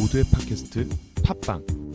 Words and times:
모두의 0.00 0.24
팟캐스트 0.32 0.88
팟빵 1.22 1.89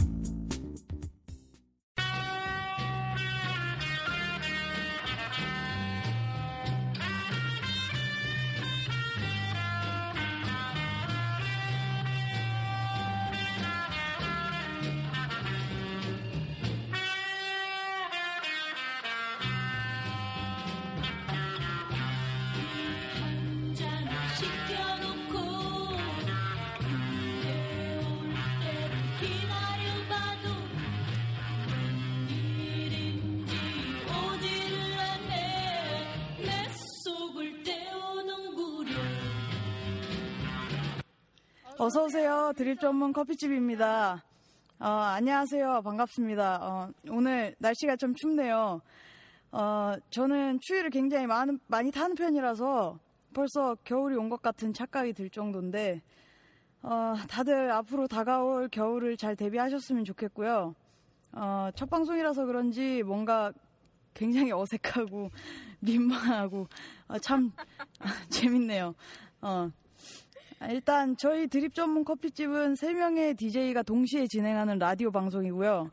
드립 42.55 42.79
전문 42.79 43.11
커피집입니다. 43.13 44.23
어, 44.79 44.85
안녕하세요. 44.87 45.81
반갑습니다. 45.83 46.59
어, 46.61 46.89
오늘 47.09 47.55
날씨가 47.59 47.95
좀 47.97 48.13
춥네요. 48.15 48.81
어, 49.51 49.93
저는 50.09 50.59
추위를 50.61 50.89
굉장히 50.89 51.27
많은, 51.27 51.59
많이 51.67 51.91
타는 51.91 52.15
편이라서 52.15 52.97
벌써 53.33 53.75
겨울이 53.83 54.15
온 54.15 54.29
것 54.29 54.41
같은 54.41 54.73
착각이 54.73 55.13
들 55.13 55.29
정도인데, 55.29 56.01
어, 56.81 57.15
다들 57.29 57.71
앞으로 57.71 58.07
다가올 58.07 58.69
겨울을 58.69 59.17
잘 59.17 59.35
대비하셨으면 59.35 60.05
좋겠고요. 60.05 60.75
어, 61.33 61.69
첫 61.75 61.89
방송이라서 61.89 62.45
그런지 62.45 63.03
뭔가 63.03 63.51
굉장히 64.13 64.51
어색하고 64.53 65.29
민망하고 65.81 66.67
어, 67.09 67.19
참 67.19 67.51
재밌네요. 68.29 68.95
어, 70.59 70.65
아, 70.65 70.67
일단 70.69 71.17
저희 71.17 71.47
드립 71.47 71.73
전문 71.73 72.03
커피집은 72.03 72.75
3명의 72.75 73.37
DJ가 73.37 73.83
동시에 73.83 74.27
진행하는 74.27 74.79
라디오 74.79 75.11
방송이고요. 75.11 75.89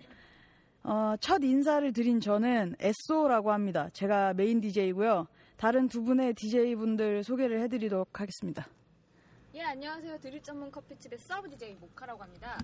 어, 0.85 1.15
첫 1.21 1.43
인사를 1.43 1.93
드린 1.93 2.21
저는 2.21 2.77
에쏘라고 2.79 3.53
합니다. 3.53 3.89
제가 3.93 4.35
메인 4.35 4.61
DJ이고요. 4.61 5.27
다른 5.57 5.89
두 5.89 6.03
분의 6.03 6.35
DJ분들 6.35 7.23
소개를 7.25 7.61
해드리도록 7.63 8.21
하겠습니다. 8.21 8.67
예, 9.55 9.63
안녕하세요. 9.63 10.19
드립 10.19 10.43
전문 10.43 10.71
커피집의 10.71 11.19
서브 11.19 11.49
DJ 11.51 11.75
모카라고 11.75 12.23
합니다. 12.23 12.59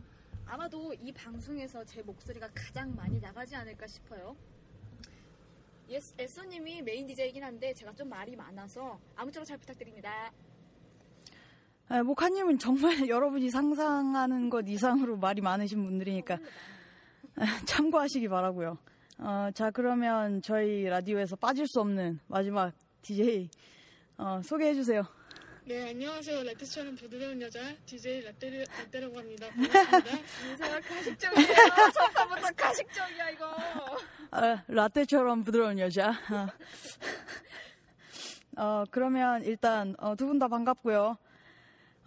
아마도 0.47 0.95
이 0.95 1.13
방송에서 1.13 1.85
제 1.85 2.03
목소리가 2.03 2.49
가장 2.55 2.95
많이 2.97 3.21
나가지 3.21 3.55
않을까 3.55 3.87
싶어요. 3.87 4.35
예, 5.91 6.01
에쏘님이 6.19 6.83
메인 6.83 7.07
DJ이긴 7.07 7.43
한데 7.45 7.73
제가 7.75 7.93
좀 7.95 8.09
말이 8.09 8.35
많아서 8.35 8.99
아무쪼록 9.17 9.47
잘 9.47 9.59
부탁드립니다. 9.59 10.33
아, 11.91 12.03
모카님은 12.03 12.59
정말 12.59 12.93
여러분이 13.09 13.51
상상하는 13.51 14.51
것 14.51 14.65
이상으로 14.69 15.17
말이 15.17 15.41
많으신 15.41 15.85
분들이니까 15.85 16.39
아, 17.37 17.61
참고하시기 17.65 18.29
바라고요. 18.29 18.77
어, 19.21 19.49
자 19.55 19.71
그러면 19.71 20.43
저희 20.43 20.85
라디오에서 20.85 21.37
빠질 21.37 21.67
수 21.67 21.81
없는 21.81 22.21
마지막 22.27 22.73
DJ 23.03 23.49
어, 24.19 24.41
소개해 24.45 24.75
주세요. 24.75 25.03
네, 25.65 25.91
안녕하세요. 25.91 26.43
라떼처럼 26.45 26.95
부드러운 26.95 27.41
여자 27.41 27.61
DJ 27.87 28.23
라떼, 28.23 28.65
라떼라고 28.65 29.19
합니다. 29.19 29.47
반갑습니다. 29.49 30.11
인사가 30.51 30.81
가식적이에요. 30.81 31.49
첫 31.95 32.13
번부터 32.15 32.49
가식적이야 32.55 33.31
이거. 33.31 33.57
아, 34.31 34.63
라떼처럼 34.69 35.43
부드러운 35.43 35.79
여자. 35.79 36.13
아. 36.29 36.49
어, 38.59 38.85
그러면 38.91 39.43
일단 39.45 39.95
어, 39.99 40.17
두분 40.17 40.39
다 40.39 40.49
반갑고요. 40.49 41.17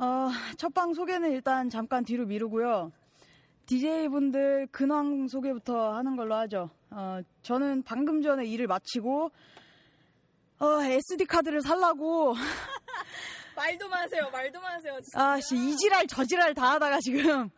어, 0.01 0.31
첫방 0.57 0.95
소개는 0.95 1.31
일단 1.31 1.69
잠깐 1.69 2.03
뒤로 2.03 2.25
미루고요. 2.25 2.91
DJ분들 3.67 4.69
근황 4.72 5.28
소개부터 5.28 5.94
하는 5.94 6.16
걸로 6.16 6.34
하죠. 6.38 6.72
어, 6.89 7.19
저는 7.44 7.84
방금 7.84 8.23
전에 8.23 8.44
일을 8.45 8.66
마치고 8.66 9.29
어, 10.59 10.81
SD 10.81 11.25
카드를 11.25 11.61
살라고 11.61 12.34
말도 13.56 13.88
마세요. 13.90 14.28
말도 14.31 14.59
마세요. 14.59 14.97
진짜. 15.03 15.34
아씨 15.34 15.56
이지랄 15.56 16.07
저지랄 16.07 16.56
다 16.56 16.72
하다가 16.72 17.00
지금 17.01 17.51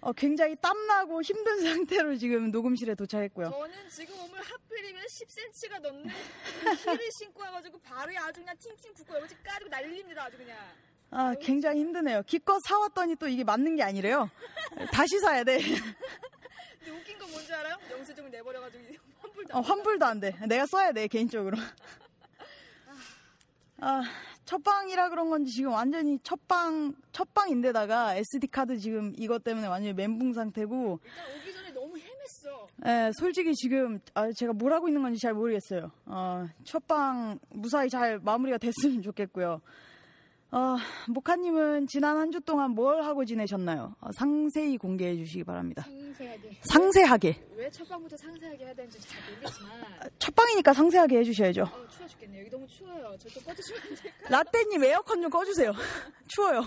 어, 0.00 0.12
굉장히 0.12 0.56
땀나고 0.56 1.22
힘든 1.22 1.60
상태로 1.62 2.16
지금 2.16 2.50
녹음실에 2.50 2.96
도착했고요. 2.96 3.48
저는 3.48 3.88
지금 3.90 4.16
오늘 4.24 4.40
하필이면 4.42 5.04
10cm가 5.04 5.80
넘는 5.82 6.10
힐을 6.84 6.98
신고 7.16 7.42
와가지고 7.42 7.78
발이 7.78 8.18
아주 8.18 8.40
그냥 8.40 8.56
팅팅 8.58 8.92
붓고 8.94 9.14
여기 9.20 9.36
까지고 9.44 9.68
난립니다. 9.70 10.24
아주 10.24 10.36
그냥. 10.36 10.56
아, 11.10 11.34
굉장히 11.40 11.80
힘드네요. 11.80 12.22
기껏 12.26 12.58
사왔더니 12.64 13.16
또 13.16 13.28
이게 13.28 13.44
맞는 13.44 13.76
게 13.76 13.82
아니래요. 13.82 14.30
다시 14.92 15.18
사야 15.18 15.44
돼. 15.44 15.58
근데 16.78 16.92
웃긴 16.98 17.18
건 17.18 17.30
뭔지 17.30 17.52
알아요? 17.52 17.76
영수증을 17.90 18.30
내버려가지고 18.30 18.84
환불도 19.20 19.54
어, 19.54 19.58
안 19.58 19.64
환불도 19.64 20.06
안 20.06 20.20
돼. 20.20 20.34
내가 20.46 20.64
써야 20.66 20.92
돼, 20.92 21.08
개인적으로. 21.08 21.56
아, 23.82 24.02
첫방이라 24.44 25.08
그런 25.08 25.30
건지 25.30 25.52
지금 25.52 25.72
완전히 25.72 26.18
첫방, 26.22 26.94
첫방인데다가 27.12 28.14
SD카드 28.16 28.78
지금 28.78 29.12
이것 29.16 29.42
때문에 29.42 29.66
완전히 29.66 29.94
멘붕 29.94 30.34
상태고, 30.34 31.00
일단 31.02 31.40
오기 31.40 31.52
전에 31.54 31.70
너무 31.72 31.94
헤맸어. 31.96 32.66
예, 32.86 33.10
솔직히 33.18 33.54
지금, 33.54 33.98
아, 34.14 34.30
제가 34.32 34.52
뭘 34.52 34.72
하고 34.74 34.86
있는 34.88 35.02
건지 35.02 35.18
잘 35.18 35.32
모르겠어요. 35.34 35.90
어, 36.06 36.46
첫방 36.64 37.38
무사히 37.48 37.88
잘 37.88 38.18
마무리가 38.18 38.58
됐으면 38.58 39.00
좋겠고요. 39.02 39.60
어, 40.52 40.76
모카님은 41.08 41.86
지난 41.86 42.16
한 42.16 42.30
주 42.32 42.40
동안 42.40 42.72
뭘 42.72 43.02
하고 43.04 43.24
지내셨나요? 43.24 43.94
어, 44.00 44.10
상세히 44.12 44.76
공개해 44.78 45.16
주시기 45.16 45.44
바랍니다. 45.44 45.82
상세하게. 45.84 46.58
상세하게. 46.62 47.46
왜 47.56 47.70
첫방부터 47.70 48.16
상세하게 48.16 48.64
해야 48.64 48.74
되는지 48.74 49.00
잘 49.00 49.20
모르겠지만. 49.30 49.70
첫방이니까 50.18 50.72
상세하게 50.72 51.18
해주셔야죠. 51.18 51.62
어, 51.62 51.88
추워 51.88 52.08
죽겠네요. 52.08 52.40
여기 52.42 52.50
너무 52.50 52.66
추워요. 52.66 53.16
저 53.18 53.28
좀 53.28 53.42
꺼주시면 53.44 53.80
안 53.82 53.88
될까요? 53.94 54.28
라떼님 54.28 54.84
에어컨 54.84 55.22
좀 55.22 55.30
꺼주세요. 55.30 55.72
추워요. 56.28 56.64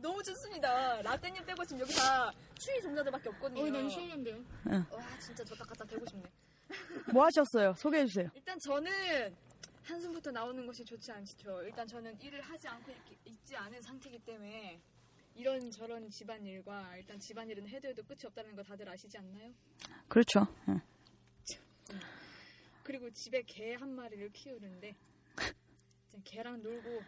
너무 0.00 0.22
춥습니다. 0.22 1.02
라떼님 1.02 1.44
빼고 1.44 1.64
지금 1.64 1.80
여기 1.80 1.94
다 1.94 2.30
추위 2.58 2.80
종자들밖에 2.82 3.28
없거든요. 3.30 3.62
어, 3.62 3.68
난 3.70 3.88
시원한데요. 3.90 4.36
와, 4.90 5.18
진짜 5.18 5.44
저 5.44 5.54
딱 5.54 5.66
갖다 5.68 5.84
대고 5.84 6.04
싶네. 6.06 6.22
뭐 7.12 7.24
하셨어요? 7.24 7.74
소개해 7.76 8.06
주세요. 8.06 8.28
일단 8.34 8.58
저는 8.58 8.90
한숨부터 9.88 10.30
나오는 10.30 10.66
것이 10.66 10.84
좋지 10.84 11.10
않죠. 11.12 11.62
일단 11.62 11.86
저는 11.86 12.20
일을 12.20 12.40
하지 12.42 12.68
않고 12.68 12.92
있, 12.92 12.96
있지 13.24 13.56
않은 13.56 13.80
상태이기 13.80 14.18
때문에 14.20 14.80
이런 15.34 15.70
저런 15.70 16.10
집안일과 16.10 16.96
일단 16.96 17.18
집안일은 17.18 17.66
해도 17.68 17.88
해도 17.88 18.02
끝이 18.02 18.20
없다는 18.24 18.54
거 18.54 18.62
다들 18.62 18.88
아시지 18.88 19.16
않나요? 19.16 19.52
그렇죠. 20.08 20.46
응. 20.68 20.80
그리고 22.82 23.10
집에 23.10 23.42
개 23.42 23.74
한 23.74 23.94
마리를 23.94 24.30
키우는데 24.32 24.94
개랑 26.24 26.62
놀고 26.62 27.02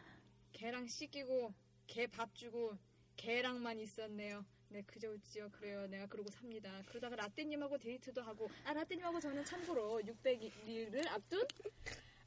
개랑 0.52 0.86
씻기고 0.86 1.52
개 1.86 2.06
밥 2.06 2.34
주고 2.34 2.76
개랑만 3.16 3.78
있었네요. 3.80 4.44
네 4.68 4.82
그저 4.86 5.10
어찌요 5.10 5.50
그래요 5.50 5.86
내가 5.88 6.06
그러고 6.06 6.30
삽니다. 6.30 6.82
그러다가 6.86 7.16
라떼님하고 7.16 7.76
데이트도 7.78 8.22
하고 8.22 8.48
아 8.64 8.72
라떼님하고 8.72 9.18
저는 9.20 9.44
참고로 9.44 10.00
600일을 10.02 11.08
앞둔 11.08 11.42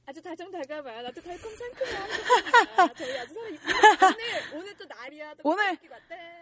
아주 0.06 0.22
다정다감한 0.22 1.06
아주 1.06 1.22
달콤 1.24 1.56
상큼한 1.56 2.08
커플입니다. 2.10 2.94
저희 2.94 3.18
아주 3.18 3.34
사이 3.34 3.58
오늘 4.04 4.60
오늘 4.60 4.78
또 4.78 4.86
날이야 4.86 5.34
또 5.36 5.42
오늘! 5.50 5.78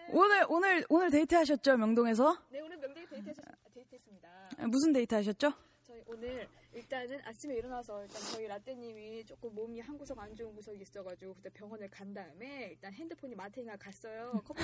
오늘, 0.09 0.45
오늘, 0.49 0.85
오늘 0.89 1.11
데이트 1.11 1.35
하셨죠? 1.35 1.77
명동에서? 1.77 2.37
네 2.49 2.59
오늘 2.59 2.77
명절 2.77 3.07
데이트 3.07 3.29
하셨, 3.29 3.43
데이트했습니다. 3.73 4.67
무슨 4.67 4.93
데이트 4.93 5.13
하셨죠? 5.13 5.53
저희 5.83 6.01
오늘 6.07 6.47
일단은 6.73 7.21
아침에 7.23 7.55
일어나서 7.55 8.01
일단 8.03 8.21
저희 8.31 8.47
라떼님이 8.47 9.25
조금 9.25 9.53
몸이 9.53 9.79
한 9.79 9.95
구석 9.97 10.17
안 10.19 10.35
좋은 10.35 10.55
구석이 10.55 10.81
있어가지고 10.81 11.35
그때 11.35 11.49
병원을 11.51 11.87
간 11.89 12.13
다음에 12.13 12.69
일단 12.71 12.91
핸드폰이 12.93 13.35
마탱이가 13.35 13.77
갔어요. 13.77 14.41
커피 14.43 14.61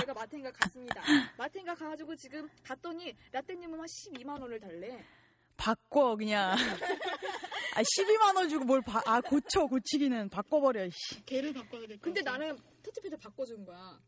제가 0.00 0.12
마탱이가 0.12 0.50
갔습니다. 0.52 1.02
마탱이가 1.38 1.74
가가지고 1.76 2.16
지금 2.16 2.48
갔더니 2.64 3.14
라떼님은 3.30 3.78
한 3.78 3.86
12만 3.86 4.40
원을 4.40 4.58
달래. 4.58 5.04
바꿔, 5.56 6.16
그냥. 6.16 6.56
아, 7.74 7.82
12만 7.82 8.36
원 8.36 8.48
주고 8.48 8.64
뭘 8.64 8.82
바, 8.82 9.02
아, 9.06 9.20
고쳐, 9.20 9.66
고치기는. 9.66 10.28
바꿔버려, 10.28 10.88
씨. 10.90 11.24
개를 11.24 11.52
바꿔야 11.52 11.80
될것 11.80 12.00
근데. 12.00 12.22
나는 12.22 12.56
터치패드 12.82 13.16
바꿔준 13.18 13.64
거야. 13.64 13.98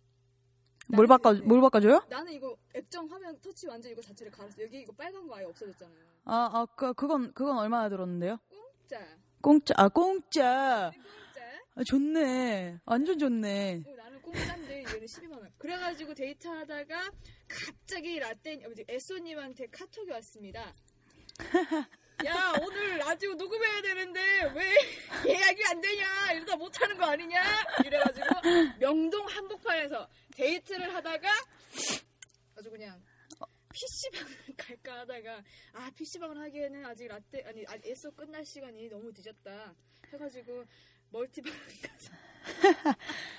뭘 0.89 1.07
바꿔, 1.09 1.33
뭘 1.35 1.61
바꿔줘요? 1.61 2.07
나는 2.09 2.33
이거 2.33 2.57
액정 2.75 3.11
화면 3.11 3.37
터치 3.41 3.67
완전 3.67 3.91
이거 3.91 4.01
자체를 4.01 4.31
갈았어. 4.31 4.63
여기 4.63 4.81
이거 4.83 4.93
빨간 4.93 5.27
거 5.27 5.37
아예 5.37 5.45
없어졌잖아요. 5.47 5.99
아, 6.27 6.51
아, 6.53 6.67
그, 6.77 6.95
그건, 6.95 7.33
그건 7.35 7.59
얼마나 7.59 7.89
들었는데요? 7.89 8.39
공짜. 8.49 9.01
공짜, 9.43 9.75
아, 9.77 9.89
공짜. 9.89 10.93
공짜. 10.95 11.43
아, 11.75 11.83
좋네. 11.85 12.79
완전 12.85 13.19
좋네. 13.19 13.83
어, 13.85 13.97
나는 13.97 14.23
공짜인데 14.23 14.79
얘는 14.79 15.07
12만 15.07 15.33
원. 15.41 15.53
그래가지고 15.59 16.15
데이트하다가 16.15 17.11
갑자기 17.49 18.19
라떼 18.21 18.63
어, 18.65 18.71
에쏘님한테 18.89 19.67
카톡이 19.67 20.11
왔습니다. 20.13 20.73
야 22.25 22.53
오늘 22.63 22.99
라디오 22.99 23.35
녹음해야 23.35 23.83
되는데 23.83 24.21
왜 24.55 24.75
예약이 25.27 25.65
안 25.67 25.81
되냐 25.81 26.33
이러다 26.33 26.57
못하는 26.57 26.97
거 26.97 27.05
아니냐 27.05 27.43
이래가지고 27.85 28.27
명동 28.79 29.27
한복판에서 29.29 30.09
데이트를 30.35 30.95
하다가 30.95 31.29
아주 32.57 32.71
그냥 32.71 33.01
PC방을 33.73 34.37
갈까 34.57 35.01
하다가 35.01 35.43
아 35.75 35.91
PC방을 35.95 36.39
하기에는 36.41 36.87
아직 36.87 37.07
라떼 37.07 37.45
아니 37.47 37.65
아, 37.67 37.75
에쏘 37.85 38.11
끝날 38.13 38.45
시간이 38.47 38.89
너무 38.89 39.13
늦었다 39.15 39.75
해가지고 40.13 40.65
멀티방을 41.11 41.59
가서 41.83 42.97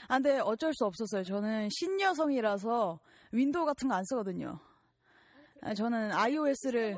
아, 0.09 0.15
근데 0.19 0.38
어쩔 0.39 0.73
수 0.73 0.85
없었어요. 0.85 1.23
저는 1.23 1.69
신여성이라서 1.71 3.00
윈도우 3.31 3.65
같은 3.65 3.88
거 3.88 3.95
안 3.95 4.03
쓰거든요. 4.03 4.59
아, 5.62 5.73
저는 5.73 6.12
iOS를 6.12 6.97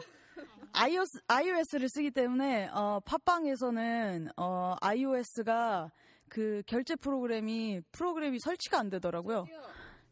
iOS, 0.74 1.20
iOS를 1.28 1.90
쓰기 1.90 2.12
때문에 2.12 2.70
어, 2.74 3.00
팟빵에서는 3.06 4.30
어, 4.38 4.76
iOS가 4.82 5.92
그 6.30 6.62
결제 6.68 6.96
프로그램이 6.96 7.82
프로그램이 7.92 8.40
설치가 8.40 8.80
안 8.80 8.90
되더라고요. 8.90 9.46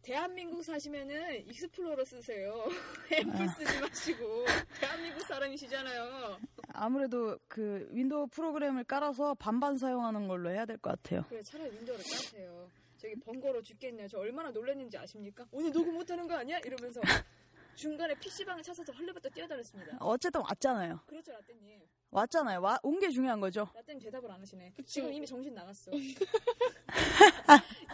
대한민국 0.02 0.64
사시면은 0.64 1.46
익스플로러 1.48 2.04
쓰세요. 2.06 2.54
애플 3.12 3.48
쓰지 3.50 3.82
마시고 3.82 4.46
대한민국 4.80 5.22
사람이시잖아요. 5.28 6.38
아무래도 6.74 7.38
그 7.48 7.88
윈도우 7.92 8.28
프로그램을 8.28 8.86
깔아서 8.86 9.34
반반 9.36 9.78
사용하는 9.78 10.28
걸로 10.28 10.50
해야 10.50 10.66
될 10.66 10.78
것 10.78 10.92
같아요. 11.02 11.24
그래 11.28 11.42
차라리 11.44 11.72
윈도우를 11.72 12.04
까세요. 12.04 12.70
저기 12.98 13.16
번거로 13.20 13.62
죽겠냐. 13.62 14.08
저 14.08 14.18
얼마나 14.20 14.50
놀랐는지 14.50 14.98
아십니까? 14.98 15.46
오늘 15.52 15.72
녹음 15.72 15.94
못하는 15.96 16.26
거 16.28 16.36
아니야? 16.36 16.58
이러면서 16.60 17.02
중간에 17.78 18.16
PC방을 18.16 18.64
찾아서 18.64 18.92
헐레벌떡 18.92 19.32
뛰어다녔습니다. 19.36 19.98
어쨌든 20.02 20.42
왔잖아요. 20.42 21.00
그렇죠 21.06 21.32
라떼님. 21.32 21.80
왔잖아요. 22.10 22.60
와, 22.62 22.80
온게 22.82 23.10
중요한 23.10 23.40
거죠. 23.40 23.70
라떼님 23.76 24.02
대답을 24.02 24.32
안 24.32 24.42
하시네. 24.42 24.72
그쵸. 24.76 24.88
지금 24.88 25.14
이미 25.14 25.28
정신 25.28 25.54
나갔어. 25.54 25.92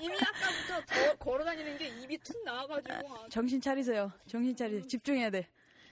이미 0.01 0.15
아까부터 0.15 0.85
더 0.87 1.15
걸어다니는 1.17 1.77
게 1.77 1.87
입이 2.01 2.17
툭 2.19 2.41
나와가지고 2.45 2.93
아, 3.13 3.27
정신 3.29 3.59
차리세요. 3.59 4.09
정신 4.25 4.55
차리. 4.55 4.87
집중해야 4.87 5.29
돼. 5.29 5.49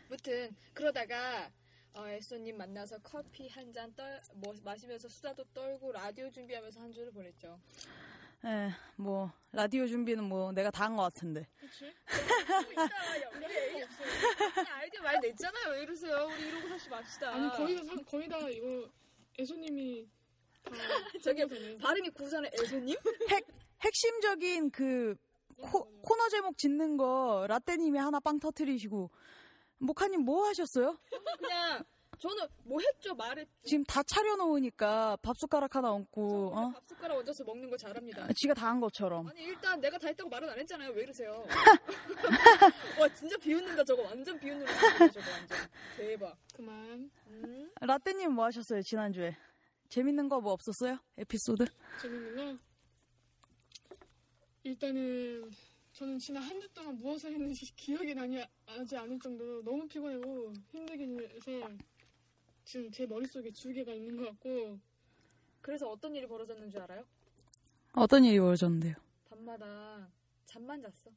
무튼 0.07 0.55
그러다가 0.73 1.51
어, 1.93 2.07
에쏘님 2.07 2.57
만나서 2.57 2.99
커피 2.99 3.49
한 3.49 3.73
잔 3.73 3.93
떨, 3.95 4.21
뭐, 4.35 4.53
마시면서 4.63 5.09
수다도 5.09 5.43
떨고 5.53 5.91
라디오 5.91 6.29
준비하면서 6.31 6.79
한 6.79 6.93
주를 6.93 7.11
보냈죠. 7.11 7.59
에, 8.43 8.71
뭐 8.95 9.31
라디오 9.51 9.85
준비는 9.87 10.23
뭐 10.23 10.51
내가 10.51 10.71
다 10.71 10.85
한 10.85 10.95
것 10.95 11.03
같은데. 11.03 11.47
그냥 14.53 14.67
아이디어 14.77 15.01
많이 15.03 15.19
냈잖아요. 15.27 15.71
왜 15.73 15.81
이러세요? 15.83 16.27
우리 16.31 16.47
이러고 16.47 16.67
사시 16.69 16.89
맙시다. 16.89 17.33
아니 17.33 17.49
거의 17.51 17.75
다 17.77 17.83
사- 17.83 18.01
거의 18.09 18.27
다 18.27 18.37
이거 18.49 18.89
애소님이 19.39 20.07
다 20.63 20.71
저기. 21.23 21.77
발음이 21.79 22.09
구사는 22.09 22.49
애소님? 22.59 22.95
핵 23.29 23.45
핵심적인 23.81 24.71
그 24.71 25.15
코, 25.61 25.85
코너 26.01 26.27
제목 26.29 26.57
짓는 26.57 26.97
거 26.97 27.45
라떼님이 27.47 27.97
하나 27.99 28.19
빵 28.19 28.39
터트리시고 28.39 29.09
모카님 29.79 30.21
뭐 30.21 30.47
하셨어요? 30.47 30.97
그냥 31.39 31.83
저는 32.21 32.45
뭐 32.65 32.79
했죠? 32.79 33.15
말했죠. 33.15 33.49
지금 33.65 33.83
다 33.85 34.03
차려놓으니까 34.03 35.17
밥 35.23 35.35
숟가락 35.39 35.75
하나 35.75 35.91
얹고 35.91 36.51
어? 36.55 36.69
밥 36.69 36.83
숟가락 36.87 37.17
얹어서 37.17 37.43
먹는 37.43 37.67
거 37.67 37.75
잘합니다. 37.77 38.27
지가 38.33 38.53
다 38.53 38.69
한 38.69 38.79
것처럼. 38.79 39.27
아니 39.27 39.41
일단 39.41 39.81
내가 39.81 39.97
다 39.97 40.07
했다고 40.07 40.29
말은 40.29 40.47
안 40.49 40.59
했잖아요. 40.59 40.91
왜 40.91 41.01
이러세요? 41.01 41.43
와 42.99 43.07
진짜 43.15 43.35
비웃는다 43.37 43.83
저거 43.83 44.03
완전 44.03 44.39
비웃는 44.39 44.63
거 44.67 44.71
저거 45.11 45.31
완전 45.31 45.57
대박. 45.97 46.37
그만 46.53 47.09
음? 47.27 47.71
라떼님 47.81 48.31
뭐 48.33 48.45
하셨어요 48.45 48.83
지난주에? 48.83 49.35
재밌는 49.89 50.29
거 50.29 50.39
뭐 50.39 50.53
없었어요? 50.53 50.99
에피소드? 51.17 51.65
재밌는 52.03 52.35
거 52.35 52.63
일단은 54.63 55.49
저는 55.93 56.19
지난 56.19 56.43
한 56.43 56.61
주 56.61 56.71
동안 56.73 56.95
무엇을 56.97 57.31
했는지 57.33 57.65
기억이 57.75 58.13
나지 58.13 58.95
않을 58.95 59.19
정도로 59.19 59.63
너무 59.63 59.87
피곤하고 59.87 60.53
힘들긴 60.71 61.19
해서 61.19 61.67
지금 62.71 62.89
제 62.89 63.05
머릿속에 63.05 63.51
주개가 63.51 63.91
있는 63.91 64.15
것 64.15 64.27
같고 64.29 64.79
그래서 65.59 65.89
어떤 65.89 66.15
일이 66.15 66.25
벌어졌는 66.25 66.69
줄 66.69 66.79
알아요? 66.79 67.03
어떤 67.91 68.23
일이 68.23 68.39
벌어졌는데요? 68.39 68.95
밤마다 69.29 70.07
잠만 70.45 70.81
잤어. 70.81 71.11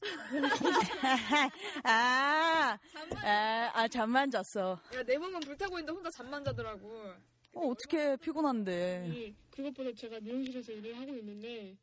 아, 1.84 2.76
잠만. 2.92 3.24
아, 3.24 3.70
아 3.72 3.86
잠만 3.86 4.28
잤어. 4.28 4.76
야, 4.96 5.02
내 5.04 5.16
몸은 5.18 5.38
불타고 5.38 5.78
있는데 5.78 5.92
혼자 5.92 6.10
잠만 6.10 6.42
자더라고. 6.42 7.12
어, 7.52 7.68
어떻게 7.68 8.16
피곤한데? 8.16 9.08
이 9.08 9.34
그것보다 9.52 9.92
제가 9.92 10.18
미용실에서 10.18 10.72
일을 10.72 10.98
하고 10.98 11.14
있는데 11.14 11.76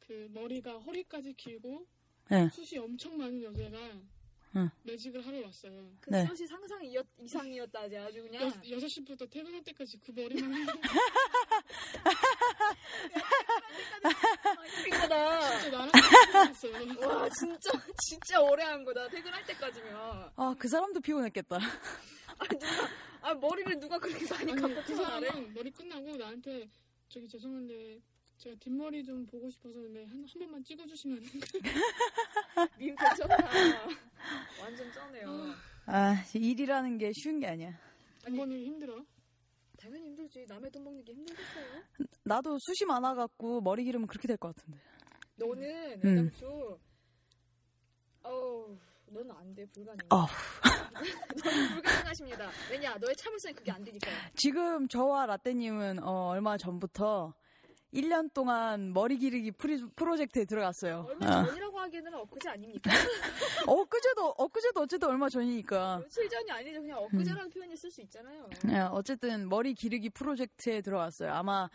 그 0.00 0.28
머리가 0.34 0.80
허리까지 0.80 1.32
길고 1.32 1.86
네. 2.28 2.50
숱이 2.50 2.78
엄청 2.78 3.16
많은 3.16 3.42
여자가 3.42 3.78
응. 4.56 4.70
매직을 4.82 5.26
하러 5.26 5.40
왔어요. 5.46 5.90
그 6.00 6.10
네. 6.10 6.26
수시 6.26 6.46
상상 6.46 6.84
이었, 6.84 7.06
이상이었다지 7.18 7.96
아주 7.96 8.22
그냥. 8.22 8.42
여, 8.42 8.50
6시부터 8.76 9.28
퇴근할 9.30 9.62
때까지 9.64 9.98
그 9.98 10.12
머리만 10.12 10.52
하고 10.68 10.80
인 14.86 14.90
거다. 15.00 15.60
진짜 15.60 15.78
나랑 15.78 15.90
퇴근했어요. 15.92 17.08
와 17.08 17.28
진짜 17.30 17.70
진짜 18.06 18.40
오래 18.40 18.64
한 18.64 18.84
거다. 18.84 19.08
퇴근할 19.08 19.44
때까지면. 19.46 20.32
아, 20.36 20.54
그 20.58 20.68
사람도 20.68 21.00
피곤했겠다. 21.00 21.56
아 21.56 22.44
누가 22.48 22.88
아 23.22 23.34
머리를 23.34 23.78
누가 23.78 23.98
그렇게 23.98 24.26
많이 24.26 24.54
감고 24.54 24.82
그? 24.82 24.96
사람은 24.96 25.54
머리 25.54 25.70
끝나고 25.70 26.16
나한테 26.16 26.68
저기 27.08 27.28
죄송한데 27.28 28.00
제가 28.42 28.56
뒷머리 28.58 29.04
좀 29.04 29.24
보고 29.26 29.48
싶어서 29.50 29.78
근데 29.80 30.02
한, 30.04 30.26
한 30.28 30.38
번만 30.40 30.64
찍어주시면 30.64 31.18
안 31.18 31.40
될까요? 31.40 32.68
민 32.76 32.96
괜찮다. 32.96 33.36
완전 34.60 34.92
쩌네요. 34.92 35.54
아, 35.86 36.16
일이라는 36.34 36.98
게 36.98 37.12
쉬운 37.14 37.38
게 37.38 37.46
아니야. 37.46 37.72
한 38.24 38.36
번은 38.36 38.56
힘들어. 38.64 39.04
당연히 39.78 40.06
힘들지. 40.06 40.44
남의 40.48 40.72
돈 40.72 40.82
먹는 40.82 41.04
게 41.04 41.12
힘들겠어요. 41.12 41.82
나도 42.24 42.58
숱이 42.58 42.88
많아갖고 42.88 43.60
머리 43.60 43.84
기르면 43.84 44.08
그렇게 44.08 44.26
될 44.26 44.36
것 44.36 44.56
같은데. 44.56 44.80
너는 45.36 46.00
음. 46.04 46.08
애당초 46.08 46.78
어우 48.24 48.76
너는 49.06 49.30
안 49.36 49.54
돼 49.54 49.64
불가능. 49.66 50.04
어우. 50.10 50.26
너는 51.44 51.68
불가능하십니다. 51.74 52.50
왜냐 52.72 52.96
너의 52.98 53.14
참을성이 53.14 53.54
그게 53.54 53.70
안 53.70 53.84
되니까. 53.84 54.10
지금 54.34 54.88
저와 54.88 55.26
라떼님은 55.26 56.02
어, 56.02 56.28
얼마 56.30 56.56
전부터 56.56 57.34
1년 57.92 58.32
동안 58.32 58.92
머리 58.92 59.18
기르기 59.18 59.50
프리, 59.52 59.84
프로젝트에 59.94 60.44
들어갔어요. 60.44 61.06
얼마 61.08 61.40
어. 61.40 61.44
전이라고 61.44 61.78
하기에는 61.78 62.14
엊그제 62.14 62.48
아닙니까? 62.48 62.90
엊그제도, 63.66 64.34
엊그제도 64.38 64.80
어쨌든 64.80 65.08
얼마 65.08 65.28
전이니까. 65.28 65.98
며칠 65.98 66.28
전이 66.28 66.50
아니죠. 66.50 66.80
그냥 66.80 66.98
엊그제라는 67.04 67.50
표현을 67.50 67.76
쓸 67.76 67.90
수 67.90 68.00
있잖아요. 68.02 68.46
예, 68.70 68.78
어쨌든 68.90 69.48
머리 69.48 69.74
기르기 69.74 70.08
프로젝트에 70.10 70.80
들어갔어요. 70.80 71.32
아마 71.32 71.68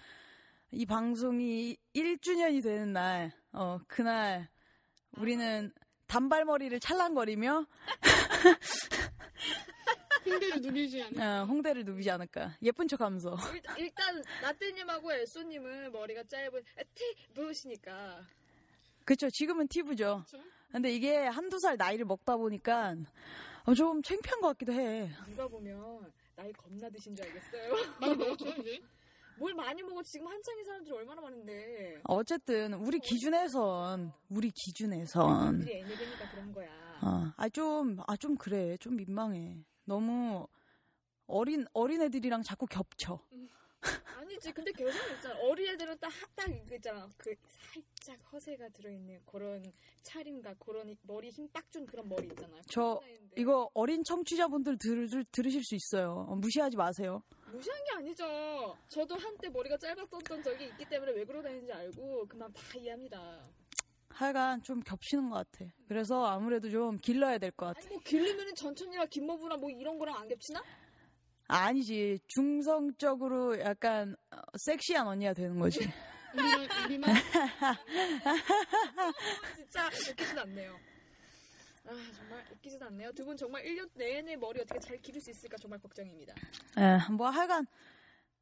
이 0.72 0.86
방송이 0.86 1.78
1주년이 1.96 2.64
되는 2.64 2.94
날, 2.94 3.32
어, 3.54 3.80
그날 3.88 4.50
우리는 5.18 5.72
단발머리를 6.08 6.80
찰랑거리며 6.80 7.66
홍대를 10.30 10.62
누리지 10.62 11.02
않는. 11.04 11.22
어, 11.22 11.46
홍대를 11.46 11.86
누비지 11.86 12.12
않을까. 12.12 12.58
예쁜 12.62 12.88
척 12.88 13.02
하면서. 13.02 13.36
일단, 13.54 13.78
일단 13.80 14.24
라떼님하고 14.42 15.12
엘소님은 15.14 15.92
머리가 15.92 16.24
짧은 16.24 16.64
티브시니까 17.34 18.26
그쵸, 19.06 19.30
지금은 19.30 19.68
티브죠. 19.68 20.24
그쵸? 20.26 20.44
근데 20.72 20.92
이게 20.94 21.16
한두 21.16 21.60
살 21.60 21.78
나이를 21.78 22.06
먹다 22.06 22.36
보니까 22.36 22.96
어, 23.66 23.74
좀 23.74 24.02
창피한 24.02 24.42
것 24.42 24.48
같기도 24.50 24.74
해. 24.74 25.10
누가 25.26 25.48
보면 25.48 26.12
나이 26.36 26.52
겁나 26.54 26.90
드신 26.90 27.16
줄 27.16 27.26
알겠어요. 27.26 27.74
많이 28.00 28.16
먹었죠 28.16 28.48
이제? 28.62 28.80
뭘 29.38 29.54
많이 29.54 29.82
먹어 29.84 30.02
지금 30.04 30.28
한창인 30.28 30.66
사람들이 30.66 30.94
얼마나 30.96 31.22
많은데. 31.22 32.02
어쨌든 32.06 32.74
우리 32.74 33.00
기준에선 33.00 34.12
우리 34.30 34.52
기준에선 34.52 35.62
우리 35.62 35.74
애니비니까 35.74 36.32
그런 36.32 36.52
거야. 36.52 36.70
어, 37.02 37.32
아좀아좀 37.38 38.36
그래 38.38 38.76
좀 38.78 38.96
민망해 38.96 39.64
너무 39.98 40.48
어린 41.28 41.66
어린 41.74 42.02
애들이랑 42.02 42.44
자꾸 42.44 42.66
겹쳐 42.68 43.20
아니지 44.18 44.52
근데 44.52 44.72
계속 44.72 44.98
있잖아. 45.16 45.40
어린애들은 45.40 46.00
딱딱 46.00 46.50
이거 46.50 46.76
있잖아. 46.76 47.08
그 47.16 47.34
살짝 47.48 48.20
허세가 48.34 48.68
들어있는 48.70 49.22
그런 49.26 49.64
차림과 50.02 50.56
그런 50.56 50.90
이- 50.90 50.98
머리 51.04 51.30
힘 51.30 51.48
빡 51.50 51.72
준 51.72 51.86
그런 51.86 52.10
머리 52.10 52.28
있잖아요. 52.28 52.62
저 52.70 53.00
이거 53.38 53.70
어린 53.74 54.04
청취자분들 54.04 54.78
들, 54.80 55.08
들, 55.08 55.24
들으실 55.32 55.64
수 55.64 55.76
있어요 55.76 56.26
어, 56.28 56.36
무시하지 56.36 56.76
마세요 56.76 57.22
무시한 57.52 57.82
게 57.86 57.92
아니죠. 57.98 58.76
저도 58.90 59.16
한때 59.16 59.48
머리가 59.50 59.78
짧았던 59.78 60.44
적이 60.44 60.66
있기 60.66 60.86
때문에 60.86 61.12
왜 61.14 61.24
그러다니는지 61.24 61.72
알고 61.72 62.26
그 62.28 62.36
마음 62.36 62.52
다 62.52 62.62
이해합니다. 62.78 63.48
하여간 64.22 64.64
좀 64.64 64.80
겹치는 64.82 65.30
것 65.30 65.50
같아. 65.52 65.70
그래서 65.88 66.26
아무래도 66.26 66.70
좀 66.72 66.98
길러야 66.98 67.38
될 67.38 67.52
것 67.52 67.68
같아. 67.68 67.80
아니 67.80 67.90
뭐 67.90 68.00
길르면은 68.00 68.56
전천이랑 68.56 69.08
김모부랑 69.10 69.60
뭐 69.60 69.70
이런 69.70 70.00
거랑 70.00 70.18
안 70.18 70.28
겹치나? 70.28 70.64
아니지. 71.48 72.20
중성적으로 72.28 73.60
약간 73.60 74.16
어, 74.32 74.38
섹시한 74.58 75.08
언니가 75.08 75.34
되는 75.34 75.60
거지. 75.60 75.80
진짜 79.56 79.88
웃기진 79.88 80.38
않네요. 80.40 80.76
아 81.86 81.90
정말 82.16 82.44
웃기진 82.52 82.82
않네요. 82.84 83.12
두 83.14 83.24
분 83.24 83.38
정말 83.38 83.64
1년 83.64 83.88
내내 83.94 84.36
머리 84.36 84.60
어떻게 84.60 84.80
잘 84.80 84.98
기를 84.98 85.22
수 85.22 85.30
있을까 85.30 85.56
정말 85.58 85.80
걱정입니다. 85.80 86.34
예, 86.80 86.98
뭐 87.14 87.30
하여간 87.30 87.66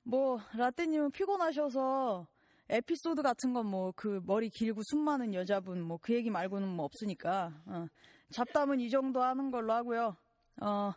뭐 0.03 0.39
라떼님은 0.53 1.11
피곤하셔서 1.11 2.27
에피소드 2.69 3.21
같은 3.21 3.53
건 3.53 3.67
뭐 3.67 3.93
그 3.95 4.21
머리 4.25 4.49
길고 4.49 4.81
숨 4.83 4.99
많은 5.01 5.33
여자분 5.33 5.81
뭐 5.81 5.97
그 5.99 6.13
얘기 6.13 6.29
말고는 6.29 6.67
뭐 6.67 6.85
없으니까 6.85 7.53
어, 7.67 7.87
잡담은 8.31 8.79
이 8.79 8.89
정도 8.89 9.21
하는 9.21 9.51
걸로 9.51 9.73
하고요. 9.73 10.15
어 10.61 10.93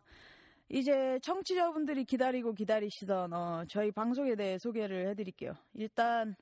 이제 0.70 1.18
청취자분들이 1.22 2.04
기다리고 2.04 2.52
기다리시던 2.54 3.32
어, 3.32 3.64
저희 3.68 3.90
방송에 3.90 4.34
대해 4.36 4.58
소개를 4.58 5.08
해드릴게요. 5.08 5.54
일단 5.74 6.34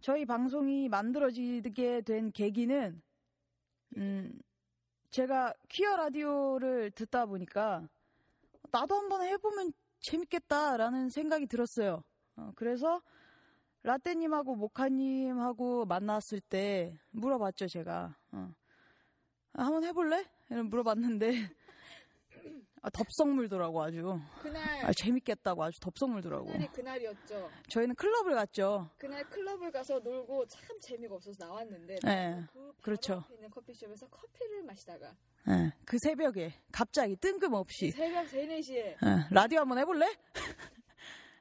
저희 0.00 0.24
방송이 0.24 0.88
만들어지게 0.88 2.02
된 2.02 2.32
계기는 2.32 3.00
음 3.98 4.32
제가 5.10 5.52
퀴어 5.68 5.96
라디오를 5.96 6.90
듣다 6.92 7.26
보니까 7.26 7.88
나도 8.70 8.94
한번 8.96 9.22
해보면 9.22 9.72
재밌겠다라는 10.00 11.10
생각이 11.10 11.46
들었어요. 11.46 12.02
어, 12.36 12.52
그래서 12.56 13.00
라떼님하고 13.82 14.56
모카님하고 14.56 15.86
만났을 15.86 16.40
때 16.40 16.98
물어봤죠, 17.10 17.66
제가. 17.68 18.16
어. 18.32 18.54
아, 19.54 19.64
한번 19.64 19.84
해볼래? 19.84 20.24
이런 20.50 20.66
물어봤는데 20.68 21.30
아, 22.82 22.90
덥석 22.90 23.28
물더라고 23.28 23.82
아주. 23.82 24.18
그날 24.40 24.84
아, 24.84 24.92
재밌겠다고 24.92 25.62
아주 25.64 25.78
덥석 25.80 26.10
물더라고. 26.10 26.46
그날이 26.46 26.66
그날이었죠. 26.68 27.50
저희는 27.68 27.94
클럽을 27.94 28.34
갔죠. 28.34 28.90
그날 28.96 29.24
클럽을 29.28 29.70
가서 29.70 29.98
놀고 29.98 30.46
참 30.46 30.78
재미가 30.80 31.14
없어서 31.14 31.44
나왔는데 31.44 31.98
네, 32.02 32.42
그 32.52 32.72
그렇죠. 32.82 33.24
있는 33.30 33.50
커피숍에서 33.50 34.08
커피를 34.08 34.62
마시다가 34.62 35.14
예, 35.48 35.72
그 35.84 35.96
새벽에 36.02 36.54
갑자기 36.70 37.16
뜬금없이 37.16 37.90
새벽 37.92 38.28
3, 38.28 38.40
4시에 38.40 38.76
예, 38.76 38.96
라디오 39.30 39.60
한번 39.60 39.78
해볼래? 39.78 40.06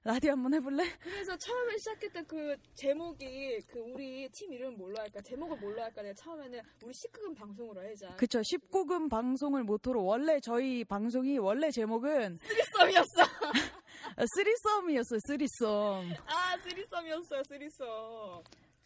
라디오 0.10 0.32
한번 0.32 0.56
해볼래? 0.56 0.84
그래서 1.04 1.38
처음에 1.38 1.78
시작했던 1.78 2.26
그 2.26 2.56
제목이 2.74 3.60
그 3.68 3.78
우리 3.94 4.28
팀 4.32 4.52
이름 4.52 4.76
뭘로 4.76 4.98
할까 4.98 5.22
제목을 5.22 5.58
뭘로 5.58 5.84
할까 5.84 6.02
내가 6.02 6.16
처음에는 6.16 6.60
우리 6.84 6.92
시크금 6.96 7.36
방송으로 7.36 7.80
하자 7.80 8.16
그쵸. 8.16 8.40
19금 8.42 9.08
방송을 9.08 9.64
모토로 9.66 10.04
원래 10.04 10.40
저희 10.40 10.84
방송이 10.84 11.38
원래 11.38 11.70
제목은 11.70 12.38
쓰리썸이었어 12.38 13.22
어, 13.22 14.26
쓰리썸이었어요. 14.36 15.20
쓰리썸. 15.28 16.12
아 16.26 16.58
쓰리썸이었어요 16.58 17.44
쓰리썸 17.44 17.86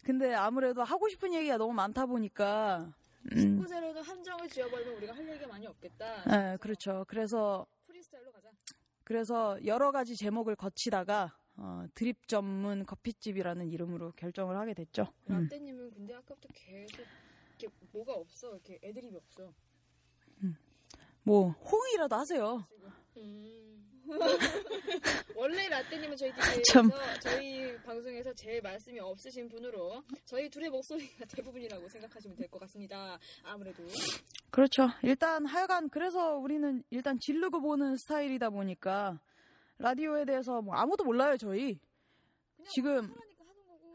근데 0.04 0.34
아무래도 0.34 0.84
하고 0.84 1.08
싶은 1.08 1.32
얘기가 1.32 1.56
너무 1.56 1.72
많다 1.72 2.04
보니까 2.04 2.92
음, 3.32 3.56
구제로는 3.60 4.02
한정을 4.02 4.46
지어버리면 4.50 4.94
우리가 4.96 5.14
할 5.16 5.26
얘기가 5.26 5.46
많이 5.48 5.66
없겠다 5.66 6.52
예, 6.52 6.58
그렇죠. 6.58 7.06
그래서 7.08 7.64
프리스타일로 7.86 8.30
가자 8.30 8.50
그래서 9.04 9.58
여러 9.66 9.92
가지 9.92 10.16
제목을 10.16 10.56
거치다가 10.56 11.36
어, 11.56 11.84
드립 11.94 12.26
전문 12.26 12.84
커피집이라는 12.84 13.68
이름으로 13.68 14.12
결정을 14.16 14.56
하게 14.56 14.74
됐죠. 14.74 15.06
음. 15.30 15.42
라떼님은 15.42 15.90
근데 15.92 16.14
아까부터 16.14 16.48
계속 16.52 17.04
이렇게 17.58 17.68
뭐가 17.92 18.12
없어 18.14 18.50
이렇게 18.54 18.78
애드립이 18.82 19.14
없어 19.16 19.52
뭐 21.22 21.50
호응이라도 21.50 22.16
하세요. 22.16 22.66
음, 23.16 24.02
원래 25.36 25.68
라떼님은 25.68 26.16
저희 26.16 26.32
참. 26.70 26.90
저희 27.22 27.74
방송에서 27.82 28.34
제일 28.34 28.60
말씀이 28.60 28.98
없으신 29.00 29.48
분으로 29.48 30.02
저희 30.26 30.50
둘의 30.50 30.68
목소리가 30.70 31.24
대부분이라고 31.34 31.88
생각하시면 31.88 32.36
될 32.36 32.48
것 32.50 32.58
같습니다. 32.60 33.18
아무래도 33.42 33.84
그렇죠. 34.54 34.88
일단 35.02 35.46
하여간 35.46 35.88
그래서 35.88 36.36
우리는 36.36 36.84
일단 36.90 37.18
질르고 37.18 37.60
보는 37.60 37.96
스타일이다 37.96 38.50
보니까 38.50 39.18
라디오에 39.78 40.24
대해서 40.24 40.62
뭐 40.62 40.76
아무도 40.76 41.02
몰라요 41.02 41.36
저희. 41.36 41.80
그냥 42.54 42.70
지금. 42.70 43.14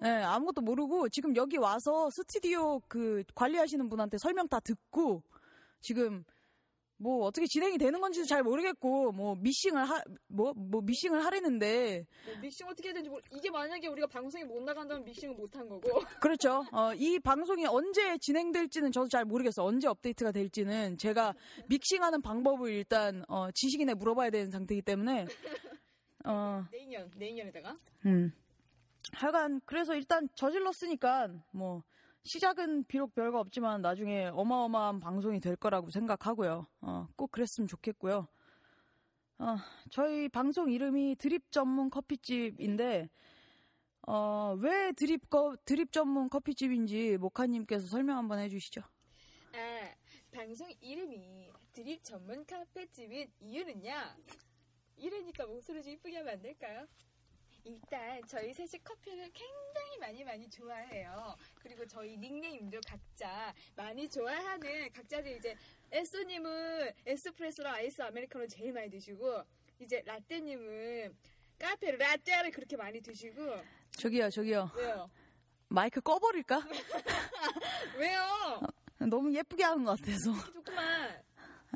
예, 0.04 0.10
아무것도 0.10 0.62
모르고 0.62 1.08
지금 1.10 1.34
여기 1.38 1.56
와서 1.56 2.10
스튜디오 2.10 2.82
그 2.89 3.24
관리하시는 3.36 3.88
분한테 3.88 4.18
설명 4.18 4.50
다 4.50 4.60
듣고 4.60 5.24
지금 5.80 6.25
뭐 7.01 7.25
어떻게 7.25 7.48
진행이 7.48 7.77
되는 7.77 8.01
건지도 8.01 8.25
잘 8.25 8.44
모르겠고 8.44 9.13
뭐 9.13 9.36
미싱을 9.36 9.86
하뭐뭐 9.86 10.82
미싱을 10.84 11.24
하려는데 11.24 12.06
뭐 12.25 12.36
믹싱 12.41 12.68
어떻게 12.68 12.89
해야 12.89 12.94
되는지 12.94 13.10
모르... 13.10 13.22
이게 13.34 13.50
만약에 13.50 13.88
우리가 13.88 14.08
방송에 14.08 14.44
못 14.44 14.62
나간다면 14.62 15.06
믹싱을 15.06 15.34
못 15.36 15.50
한 15.56 15.68
거고 15.68 15.89
그렇죠. 16.22 16.63
어, 16.72 16.94
이 16.96 17.18
방송이 17.20 17.65
언제 17.65 18.18
진행될지는 18.20 18.91
저도 18.91 19.08
잘 19.08 19.25
모르겠어요. 19.25 19.65
언제 19.65 19.88
업데이트가 19.88 20.32
될지는 20.32 20.98
제가 20.98 21.34
믹싱하는 21.68 22.22
방법을 22.22 22.72
일단 22.72 23.24
어, 23.27 23.50
지식인에 23.51 23.94
물어봐야 23.94 24.29
되는 24.29 24.51
상태이기 24.51 24.82
때문에 24.84 25.25
어, 26.25 26.65
내년 26.72 27.10
내년에다가 27.15 27.77
음. 28.06 28.32
하여간 29.13 29.62
그래서 29.65 29.96
일단 29.96 30.27
저질렀으니까 30.36 31.29
뭐 31.51 31.84
시작은 32.24 32.86
비록 32.86 33.16
별거 33.16 33.40
없지만 33.40 33.82
나중에 33.82 34.28
어마어마한 34.28 35.00
방송이 35.00 35.40
될 35.40 35.56
거라고 35.56 35.90
생각하고요. 35.90 36.68
어, 36.82 37.08
꼭 37.16 37.32
그랬으면 37.32 37.68
좋겠고요. 37.68 38.28
어, 39.40 39.56
저희 39.90 40.28
방송 40.28 40.70
이름이 40.70 41.16
드립 41.16 41.52
전문 41.52 41.90
커피집인데 41.90 43.10
어, 44.08 44.56
왜 44.60 44.92
드립 44.94 45.30
거, 45.30 45.56
드립 45.66 45.92
전문 45.92 46.30
커피집인지 46.30 47.18
모카님께서 47.18 47.88
설명 47.88 48.18
한번 48.18 48.40
해주시죠. 48.40 48.82
아 48.82 49.96
방송 50.32 50.70
이름이 50.82 51.50
드립 51.72 52.04
전문 52.04 52.46
카페집인 52.46 53.32
이유는요. 53.40 53.94
이러니까 54.98 55.46
목소리 55.46 55.82
좀 55.82 55.94
이쁘게 55.94 56.18
하면 56.18 56.34
안 56.34 56.42
될까요? 56.42 56.86
일단 57.63 58.22
저희 58.28 58.54
셋이 58.54 58.84
커피를 58.84 59.30
굉장히 59.34 59.98
많이 60.00 60.24
많이 60.24 60.50
좋아해요. 60.50 61.36
그리고 61.56 61.86
저희 61.86 62.18
닉네임도 62.18 62.80
각자 62.88 63.54
많이 63.75 64.10
좋아하는 64.10 64.92
각자들 64.92 65.38
이제 65.38 65.56
에쏘님은 65.92 66.92
에스프레소랑 67.06 67.74
아이스 67.75 68.01
아메리카노 68.01 68.48
제일 68.48 68.74
많이 68.74 68.89
드시고 68.89 69.44
이제 69.80 70.01
라떼님은 70.06 71.16
카페 71.58 71.92
라떼를 71.92 72.51
그렇게 72.51 72.78
많이 72.78 73.01
드시고 73.01 73.62
저기요, 73.92 74.30
저기요. 74.30 74.72
왜요? 74.75 75.10
마이크 75.68 76.01
꺼버릴까? 76.01 76.62
왜요? 77.98 78.62
너무 79.00 79.34
예쁘게 79.34 79.63
하는 79.63 79.84
것 79.84 80.00
같아서. 80.00 80.32
좋구만. 80.54 81.24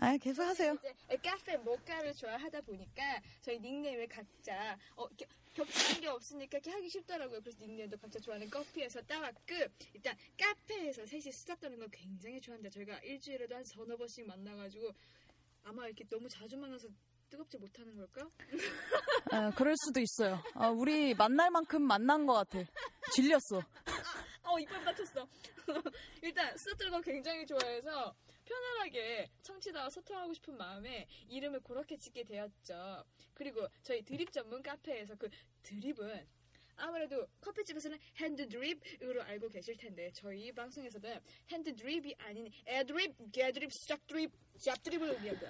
아, 0.02 0.18
계속 0.18 0.42
하세요. 0.44 0.74
이제 0.74 1.18
카페 1.24 1.56
모카를 1.58 2.14
좋아하다 2.14 2.62
보니까 2.62 3.22
저희 3.42 3.60
닉네임을 3.60 4.08
각자 4.08 4.78
어, 4.96 5.08
겹치는 5.54 6.02
게 6.02 6.08
없으니까 6.08 6.58
이렇게 6.58 6.72
하기 6.72 6.90
쉽더라고요. 6.90 7.40
그래서 7.42 7.60
닉네임도 7.66 7.98
각자 7.98 8.20
좋아하는 8.20 8.50
커피에서 8.50 9.02
따왔고 9.04 9.54
일단 9.94 10.18
카페에서 10.38 11.06
셋이 11.06 11.32
수다 11.32 11.56
떠는 11.56 11.80
걸 11.80 11.90
굉장히 11.92 12.42
좋아한다. 12.42 12.70
저희가 12.70 13.00
일주일에도 13.00 13.56
한 13.56 13.64
서너 13.64 13.96
번씩 13.98 14.26
만나가지고 14.26 14.92
아마 15.64 15.86
이렇게 15.88 16.04
너무 16.10 16.28
자주 16.28 16.58
만나서 16.58 16.88
뜨겁지 17.30 17.58
못하는 17.58 17.96
걸까? 17.96 18.30
아, 19.32 19.52
그럴 19.52 19.74
수도 19.78 20.00
있어요. 20.00 20.42
아, 20.54 20.70
우리 20.70 21.14
만날 21.16 21.50
만큼 21.50 21.82
만난 21.82 22.26
것 22.26 22.34
같아. 22.34 22.60
질렸어. 23.14 23.64
어 24.44 24.60
이빨 24.60 24.84
다쳤어. 24.84 25.28
일단 26.22 26.56
수다 26.58 26.78
떠는 26.78 26.92
걸 26.92 27.02
굉장히 27.02 27.46
좋아해서 27.46 28.16
편안하게 28.46 29.30
청취자와 29.42 29.90
소통하고 29.90 30.34
싶은 30.34 30.58
마음에 30.58 31.08
이름을 31.28 31.62
그렇게 31.62 31.98
짓게 31.98 32.24
되었죠. 32.24 33.06
그리고 33.34 33.68
저희 33.82 34.02
드립 34.02 34.32
전문 34.32 34.62
카페에서 34.62 35.16
그 35.16 35.30
드립은 35.64 36.28
아무래도 36.76 37.28
커피집에서는 37.42 37.98
핸드 38.18 38.48
드립으로 38.48 39.22
알고 39.24 39.50
계실 39.50 39.78
텐데 39.78 40.12
저희 40.14 40.52
방송에서는 40.52 41.20
핸드 41.50 41.76
드립이 41.76 42.16
아닌 42.18 42.52
애드립, 42.66 43.16
개드립, 43.32 43.72
섹드립, 43.72 44.32
섹드립을 44.58 45.10
의미합니다. 45.10 45.48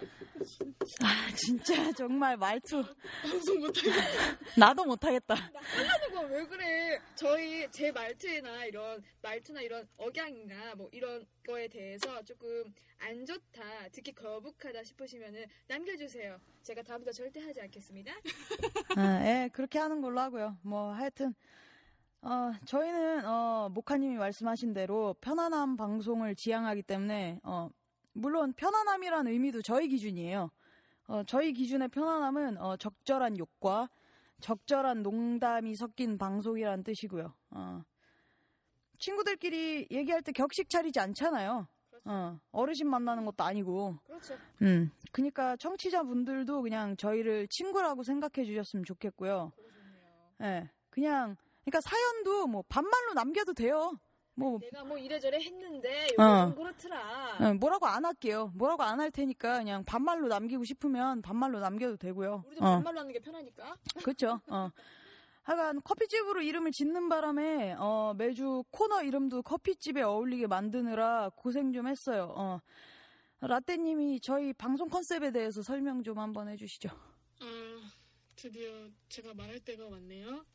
아, 1.04 1.32
진짜 1.36 1.92
정말 1.94 2.36
말투. 2.38 2.84
방송 3.22 3.60
못하겠어. 3.60 4.00
나도 4.58 4.86
못하겠다. 4.86 5.36
하는 5.36 6.12
거 6.14 6.30
왜 6.30 6.46
그래? 6.48 7.00
저희 7.16 7.70
제 7.72 7.92
말투나 7.92 8.66
이런 8.66 9.04
말투나 9.22 9.62
이런 9.62 9.88
억양이나 9.98 10.76
뭐 10.76 10.90
이런 10.92 11.26
거에 11.46 11.68
대해서 11.68 12.24
조금 12.24 12.74
안 13.00 13.26
좋다, 13.26 13.90
듣기 13.92 14.14
거북하다 14.14 14.84
싶으시면은 14.84 15.46
남겨주세요. 15.68 16.40
제가 16.64 16.82
다음부터 16.84 17.12
절대 17.12 17.42
하지 17.42 17.62
않겠습니다. 17.62 18.14
아, 18.98 19.22
예, 19.26 19.50
그렇게 19.52 19.78
하는 19.80 20.02
걸로 20.02 20.20
하고요. 20.22 20.58
뭐, 20.62 20.92
하여튼. 20.94 21.34
어, 22.26 22.54
저희는 22.66 23.26
어, 23.26 23.68
모카님이 23.74 24.16
말씀하신 24.16 24.74
대로 24.74 25.14
편안함 25.20 25.76
방송을 25.76 26.36
지향하기 26.36 26.84
때문에 26.84 27.42
어, 27.44 27.68
물론 28.14 28.54
편안함이란 28.54 29.28
의미도 29.28 29.62
저희 29.62 29.88
기준이에요. 29.88 30.50
어, 31.08 31.24
저희 31.26 31.54
기준의 31.54 31.90
편안함은 31.90 32.58
어, 32.58 32.78
적절한 32.78 33.38
욕과 33.38 33.90
적절한 34.40 35.04
농담이 35.04 35.76
섞인 35.76 36.18
방송이란 36.18 36.84
뜻이고요. 36.84 37.34
어, 37.52 37.84
친구들끼리 39.00 39.88
얘기할 39.92 40.22
때 40.22 40.32
격식 40.32 40.70
차리지 40.70 41.00
않잖아요. 41.00 41.68
어, 42.06 42.40
어르신 42.52 42.88
만나는 42.90 43.26
것도 43.26 43.44
아니고. 43.44 43.98
그렇죠. 44.06 44.38
음, 44.62 44.92
그러니까 45.12 45.56
청취자분들도 45.58 46.62
그냥 46.62 46.96
저희를 46.98 47.48
친구라고 47.50 48.04
생각해 48.04 48.46
주셨으면 48.46 48.86
좋겠고요. 48.86 49.52
예, 50.42 50.70
그냥 50.90 51.38
그러니까 51.64 51.80
사연도 51.82 52.48
뭐 52.48 52.64
반말로 52.68 53.14
남겨도 53.14 53.54
돼요. 53.54 53.98
뭐 54.36 54.58
내가 54.60 54.84
뭐 54.84 54.98
이래저래 54.98 55.38
했는데 55.40 56.08
어. 56.18 56.54
그렇더라. 56.56 57.38
예, 57.42 57.54
뭐라고 57.54 57.86
안 57.86 58.04
할게요. 58.06 58.52
뭐라고 58.56 58.82
안 58.84 59.00
할 59.00 59.12
테니까 59.12 59.60
그냥 59.60 59.84
반말로 59.86 60.28
남기고 60.28 60.64
싶으면 60.64 61.22
반말로 61.22 61.60
남겨도 61.60 61.98
되고요. 61.98 62.44
우리도 62.48 62.66
어, 62.66 62.70
반말로 62.76 63.00
하는 63.02 63.12
게 63.14 63.20
편하니까. 63.20 63.76
그렇죠. 64.04 64.40
어. 64.48 64.70
하여간 65.44 65.82
커피집으로 65.84 66.42
이름을 66.42 66.72
짓는 66.72 67.10
바람에 67.10 67.76
어, 67.78 68.14
매주 68.18 68.64
코너 68.72 69.04
이름도 69.04 69.42
커피집에 69.44 70.02
어울리게 70.02 70.48
만드느라 70.48 71.30
고생 71.36 71.74
좀 71.74 71.88
했어요. 71.88 72.34
어. 72.36 72.60
라떼님이 73.42 74.22
저희 74.22 74.54
방송 74.54 74.88
컨셉에 74.90 75.32
대해서 75.32 75.62
설명 75.62 76.02
좀 76.02 76.18
한번 76.18 76.48
해주시죠. 76.48 76.90
아, 77.42 77.92
드디어 78.38 78.72
제가 79.10 79.34
말할 79.34 79.60
때가 79.60 79.86
왔네요. 79.86 80.46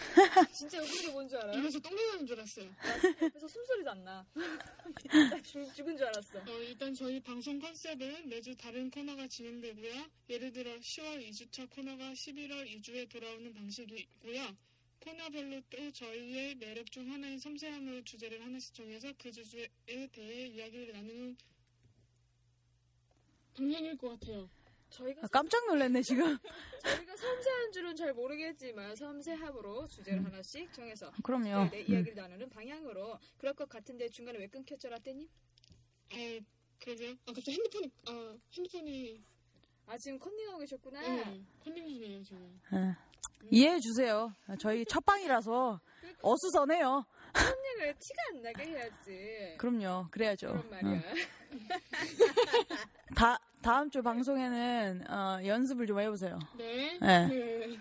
진짜 0.52 0.80
웃긴 0.82 1.02
게뭔 1.02 1.28
줄 1.28 1.38
알아요? 1.38 1.58
입에서 1.58 1.78
똥이 1.80 2.06
나는 2.06 2.26
줄 2.26 2.36
알았어요. 2.38 2.70
그래서 3.18 3.48
숨소리도 3.48 3.90
안 3.90 4.04
나. 4.04 4.26
나 5.30 5.42
죽- 5.42 5.74
죽은 5.74 5.96
줄 5.96 6.06
알았어. 6.06 6.38
어, 6.40 6.58
일단 6.62 6.94
저희 6.94 7.20
방송 7.20 7.58
컨셉은 7.58 8.28
매주 8.28 8.56
다른 8.56 8.90
코너가 8.90 9.26
진행되고요. 9.28 10.06
예를 10.28 10.52
들어 10.52 10.70
10월 10.76 11.28
2주차 11.28 11.68
코너가 11.70 12.12
11월 12.12 12.66
2주에 12.80 13.08
돌아오는 13.10 13.52
방식이고요. 13.52 14.56
코너별로 15.00 15.62
또 15.70 15.90
저희의 15.92 16.54
매력 16.56 16.90
중 16.90 17.10
하나인 17.10 17.38
섬세함을 17.38 18.04
주제를 18.04 18.44
하나씩 18.44 18.74
정해서 18.74 19.10
그 19.18 19.32
주제에 19.32 19.68
대해 20.12 20.46
이야기를 20.48 20.92
나누는 20.92 21.36
방향일 23.56 23.96
것 23.96 24.20
같아요. 24.20 24.48
저희가 24.90 25.22
아, 25.24 25.26
깜짝 25.28 25.66
놀랐네 25.66 26.02
지금. 26.02 26.36
저희가 26.84 27.16
섬세한 27.16 27.72
줄은 27.72 27.96
잘 27.96 28.12
모르겠지만 28.12 28.94
섬세함으로 28.96 29.86
주제를 29.86 30.18
음. 30.20 30.26
하나씩 30.26 30.72
정해서 30.72 31.10
그럼요. 31.22 31.70
내 31.70 31.80
이야기를 31.82 32.14
나누는 32.14 32.48
방향으로 32.50 33.18
그럴 33.38 33.54
것 33.54 33.68
같은데 33.68 34.08
중간에 34.08 34.38
왜 34.38 34.46
끊겼죠 34.48 34.88
라떼님? 34.88 35.28
아, 36.12 36.16
그러게요. 36.80 37.12
아, 37.12 37.32
갑자기 37.32 37.52
핸드폰이, 37.52 37.90
아, 38.08 38.36
핸드폰이, 38.56 39.22
아 39.86 39.98
지금 39.98 40.18
컨닝하고 40.18 40.58
계셨구나. 40.58 41.00
네, 41.00 41.42
컨닝 41.62 41.86
중이에요, 41.86 42.22
지금. 42.22 42.60
예. 42.72 42.96
이해해 43.50 43.78
주세요. 43.80 44.32
저희 44.60 44.84
첫 44.86 45.04
방이라서 45.04 45.80
어수선해요. 46.22 47.04
컨닝을 47.80 47.94
티가 47.98 48.22
안 48.32 48.42
나게 48.42 48.64
해야지. 48.66 49.54
그럼요. 49.58 50.08
그래야죠. 50.10 50.48
그런 50.48 50.70
말이야. 50.70 51.00
어. 51.00 51.02
다 53.14 53.38
다음 53.62 53.90
주 53.90 54.02
방송에는 54.02 55.10
어, 55.10 55.40
연습을 55.44 55.86
좀 55.86 56.00
해보세요. 56.00 56.38
네. 56.56 56.98
네. 57.00 57.26
네. 57.26 57.78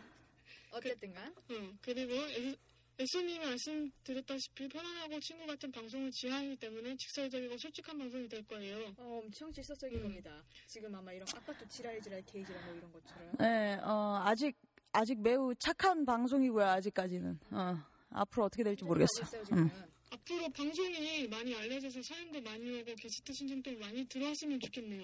어쨌든간 0.71 1.27
어, 1.27 1.73
그리고 1.81 2.13
에- 2.13 2.55
에소님이 2.99 3.45
말씀드렸다시피 3.45 4.67
편안하고 4.67 5.19
친구 5.21 5.45
같은 5.47 5.71
방송을 5.71 6.11
지향하기 6.11 6.57
때문에 6.57 6.95
직설적이고 6.97 7.57
솔직한 7.57 7.97
방송이 7.97 8.27
될 8.27 8.45
거예요. 8.45 8.93
어, 8.97 9.21
엄청 9.23 9.51
질서적인 9.53 9.99
음. 9.99 10.03
겁니다. 10.03 10.43
지금 10.67 10.93
아마 10.93 11.13
이런 11.13 11.25
아빠도 11.35 11.65
지랄지랄 11.67 12.21
게이지랄 12.25 12.61
뭐 12.65 12.75
이런 12.75 12.91
것처럼. 12.91 13.31
네, 13.39 13.79
어, 13.83 14.21
아직 14.25 14.55
아직 14.91 15.21
매우 15.21 15.53
착한 15.55 16.05
방송이고요. 16.05 16.65
아직까지는. 16.65 17.39
어, 17.51 17.77
앞으로 18.11 18.45
어떻게 18.45 18.63
될지 18.63 18.83
모르겠어. 18.83 19.21
있어요. 19.21 19.43
음. 19.53 19.69
앞으로 20.11 20.49
방송이 20.49 21.27
많이 21.27 21.55
알려져서 21.55 22.01
사연도 22.01 22.41
많이 22.41 22.81
오고 22.81 22.95
게스트 22.95 23.31
신청도 23.33 23.77
많이 23.77 24.05
들어왔으면 24.05 24.59
좋겠네요. 24.59 25.03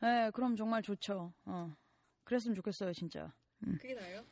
네, 0.00 0.30
그럼 0.34 0.56
정말 0.56 0.82
좋죠. 0.82 1.32
어, 1.44 1.74
그랬으면 2.24 2.54
좋겠어요, 2.56 2.92
진짜. 2.92 3.32
그게 3.80 3.94
나예요? 3.94 4.24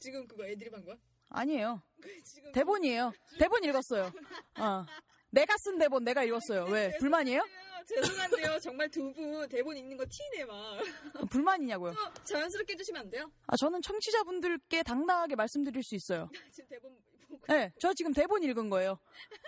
지금 0.00 0.26
그거 0.26 0.46
애드립 0.46 0.74
한 0.74 0.84
거야? 0.84 0.96
아니에요. 1.30 1.80
지금 2.24 2.52
대본이에요. 2.52 3.12
대본 3.38 3.64
읽었어요. 3.64 4.12
어, 4.58 4.84
내가 5.30 5.56
쓴 5.58 5.78
대본 5.78 6.04
내가 6.04 6.22
읽었어요. 6.24 6.64
왜 6.66 6.90
불만이에요? 6.98 7.42
죄송한데요. 7.86 8.58
정말 8.60 8.88
두 8.88 9.12
분 9.12 9.48
대본 9.48 9.76
읽는 9.76 9.96
거 9.96 10.04
티내 10.08 10.44
막. 10.44 10.54
어, 11.14 11.24
불만이냐고요? 11.30 11.92
어, 11.92 12.14
자연스럽게 12.24 12.74
해주시면 12.74 13.00
안 13.02 13.10
돼요? 13.10 13.30
아, 13.46 13.56
저는 13.56 13.80
청취자분들께 13.82 14.82
당당하게 14.82 15.34
말씀드릴 15.36 15.82
수 15.82 15.94
있어요. 15.94 16.28
지금 16.50 16.68
대본 16.68 16.96
네, 17.48 17.72
저 17.78 17.92
지금 17.94 18.12
대본 18.12 18.42
읽은 18.42 18.70
거예요. 18.70 18.98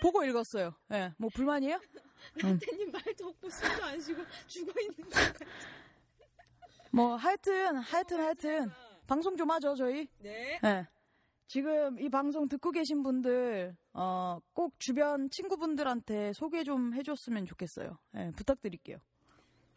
보고 0.00 0.24
읽었어요. 0.24 0.74
네, 0.88 1.12
뭐 1.18 1.30
불만이에요? 1.34 1.80
라떼님 2.36 2.90
말도 2.90 3.28
없고 3.28 3.48
숨도 3.50 3.84
안 3.84 4.00
쉬고 4.00 4.22
죽어 4.46 4.72
있는. 4.80 5.10
뭐 6.92 7.16
하여튼 7.16 7.76
하여튼 7.76 8.20
하여튼 8.20 8.70
방송 9.06 9.36
좀 9.36 9.50
하죠 9.50 9.74
저희. 9.74 10.08
네. 10.18 10.58
네. 10.62 10.86
지금 11.48 11.98
이 12.00 12.08
방송 12.08 12.48
듣고 12.48 12.72
계신 12.72 13.02
분들 13.02 13.76
어, 13.92 14.40
꼭 14.52 14.74
주변 14.80 15.30
친구분들한테 15.30 16.32
소개 16.32 16.64
좀 16.64 16.92
해줬으면 16.94 17.46
좋겠어요. 17.46 17.98
네, 18.12 18.32
부탁드릴게요. 18.32 18.98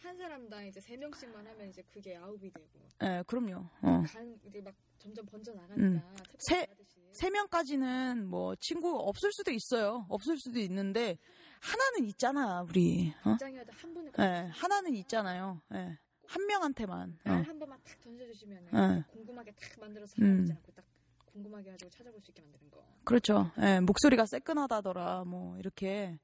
한 0.02 0.18
사람당 0.18 0.66
이제 0.68 0.80
세 0.80 0.96
명씩만 0.98 1.46
하면 1.46 1.70
이제 1.70 1.82
그게 1.92 2.16
아홉이 2.16 2.50
되고 2.52 2.68
네, 3.00 3.24
그럼요. 3.28 3.66
어. 3.82 4.04
간 4.08 4.40
이제 4.46 4.62
막 4.62 4.74
점점 4.98 5.26
번져 5.26 5.52
음. 5.54 5.58
나가니까 5.58 6.14
세- 6.40 6.68
세 7.14 7.30
명까지는 7.30 8.28
뭐 8.28 8.56
친구 8.60 8.98
없을 9.00 9.32
수도 9.34 9.52
있어요. 9.52 10.06
없을 10.10 10.38
수도 10.38 10.60
있는데 10.60 11.18
하나는 11.60 12.06
있잖아 12.10 12.62
우리. 12.64 13.14
어? 13.26 13.32
긴장해도 13.32 13.72
한 13.74 13.94
분을 13.94 14.12
네, 14.14 14.50
하나는 14.54 14.96
있잖아요. 14.96 15.62
네, 15.70 15.98
한 16.28 16.46
명한테만. 16.46 17.20
어. 17.26 17.30
날한 17.30 17.60
번만 17.60 17.80
탁 17.84 18.00
던져주시면 18.02 18.70
네. 18.72 19.04
궁금하게 19.12 19.52
탁 19.52 19.80
만들어서 19.80 20.16
음. 20.22 20.26
사람이지 20.26 20.52
않고 20.54 20.72
딱 20.74 20.86
궁금하게 21.26 21.72
가지고 21.72 21.90
찾아볼 21.92 22.22
수 22.22 22.32
있게 22.32 22.42
만드는 22.42 22.72
거. 22.72 22.84
그렇죠. 23.04 23.52
예, 23.62 23.80
목소리가 23.82 24.26
새끈하다더라. 24.26 25.26
뭐 25.26 25.58
이렇게 25.58 26.20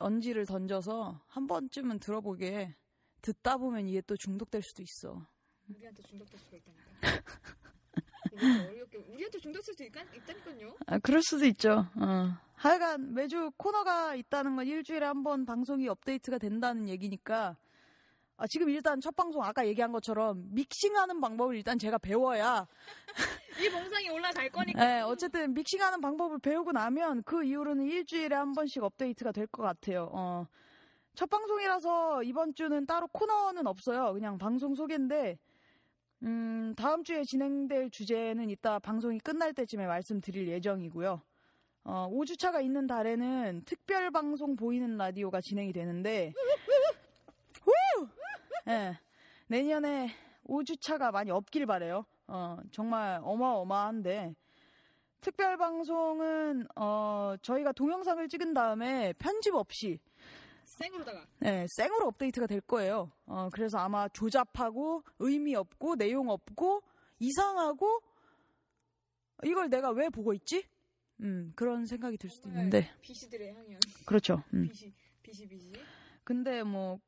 언지를 0.00 0.46
던져서 0.46 1.22
한 1.28 1.46
번쯤은 1.46 1.98
들어보게 2.00 2.74
듣다 3.22 3.56
보면 3.56 3.86
이게 3.88 4.00
또 4.02 4.16
중독될 4.16 4.62
수도 4.62 4.82
있어. 4.82 5.26
우리한테 5.68 6.02
중독될 6.02 6.38
수가 6.38 6.56
있다니까. 6.56 6.88
어렵게 8.70 8.98
우리한테 8.98 9.38
중독될 9.38 9.74
수도 9.74 9.84
있다, 9.84 10.02
있다니까요. 10.14 10.76
아, 10.86 10.98
그럴 10.98 11.22
수도 11.22 11.44
있죠. 11.46 11.86
어. 11.96 12.36
하여간 12.54 13.14
매주 13.14 13.50
코너가 13.56 14.14
있다는 14.14 14.56
건 14.56 14.66
일주일에 14.66 15.04
한 15.06 15.22
번 15.22 15.44
방송이 15.46 15.88
업데이트가 15.88 16.38
된다는 16.38 16.88
얘기니까 16.88 17.56
아, 18.36 18.46
지금 18.46 18.68
일단 18.70 19.00
첫 19.00 19.16
방송 19.16 19.42
아까 19.42 19.66
얘기한 19.66 19.90
것처럼 19.92 20.44
믹싱하는 20.54 21.20
방법을 21.20 21.56
일단 21.56 21.76
제가 21.78 21.98
배워야 21.98 22.66
이 23.60 23.68
봉상이 23.70 24.08
올라갈 24.10 24.48
거니까. 24.50 24.98
예, 24.98 25.00
어쨌든 25.00 25.52
믹싱하는 25.54 26.00
방법을 26.00 26.38
배우고 26.38 26.70
나면 26.72 27.24
그 27.24 27.44
이후로는 27.44 27.86
일주일에 27.86 28.34
한 28.36 28.52
번씩 28.52 28.82
업데이트가 28.84 29.32
될 29.32 29.48
것 29.48 29.62
같아요. 29.64 30.08
어, 30.12 30.46
첫 31.18 31.28
방송이라서 31.30 32.22
이번 32.22 32.54
주는 32.54 32.86
따로 32.86 33.08
코너는 33.08 33.66
없어요. 33.66 34.12
그냥 34.12 34.38
방송 34.38 34.76
소개인데, 34.76 35.36
음, 36.22 36.74
다음 36.76 37.02
주에 37.02 37.24
진행될 37.24 37.90
주제는 37.90 38.50
이따 38.50 38.78
방송이 38.78 39.18
끝날 39.18 39.52
때쯤에 39.52 39.88
말씀드릴 39.88 40.46
예정이고요. 40.46 41.20
어, 41.82 42.08
5주차가 42.12 42.62
있는 42.62 42.86
달에는 42.86 43.62
특별 43.66 44.12
방송 44.12 44.54
보이는 44.54 44.96
라디오가 44.96 45.40
진행이 45.40 45.72
되는데, 45.72 46.32
후! 47.62 48.08
예, 48.68 48.96
내년에 49.48 50.12
5주차가 50.46 51.10
많이 51.10 51.32
없길 51.32 51.66
바래요. 51.66 52.06
어, 52.28 52.58
정말 52.70 53.18
어마어마한데 53.24 54.36
특별 55.20 55.56
방송은 55.56 56.68
어, 56.76 57.34
저희가 57.42 57.72
동영상을 57.72 58.28
찍은 58.28 58.54
다음에 58.54 59.14
편집 59.14 59.56
없이 59.56 59.98
생으로다가. 60.68 61.26
네, 61.40 61.66
생으로 61.76 62.08
업데이트가 62.08 62.46
될 62.46 62.60
거예요. 62.60 63.10
어, 63.26 63.48
그래서 63.52 63.78
아마 63.78 64.08
조잡하고 64.08 65.02
의미 65.18 65.54
없고 65.54 65.96
내용 65.96 66.28
없고 66.28 66.82
이상하고 67.18 68.02
이걸 69.44 69.70
내가 69.70 69.90
왜 69.90 70.08
보고 70.08 70.32
있지? 70.34 70.64
음, 71.20 71.52
그런 71.56 71.86
생각이 71.86 72.16
들 72.16 72.30
수도 72.30 72.48
있는데 72.48 72.90
비시들의 73.00 73.52
향연. 73.52 73.80
그렇죠. 74.06 74.42
음. 74.54 74.68
비시 74.68 74.92
비시 75.22 75.46
비시. 75.48 75.72
근데 76.22 76.62
뭐 76.62 77.00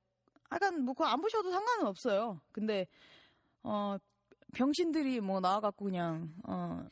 약간 0.53 0.83
뭐 0.83 0.95
그거 0.95 1.07
안 1.07 1.21
보셔도 1.21 1.51
상관은 1.51 1.87
없어요. 1.87 2.41
근데 2.51 2.87
어 3.63 3.97
병신들이 4.55 5.21
뭐 5.21 5.41
나와갖고 5.41 5.85
그냥 5.85 6.35
어. 6.45 6.87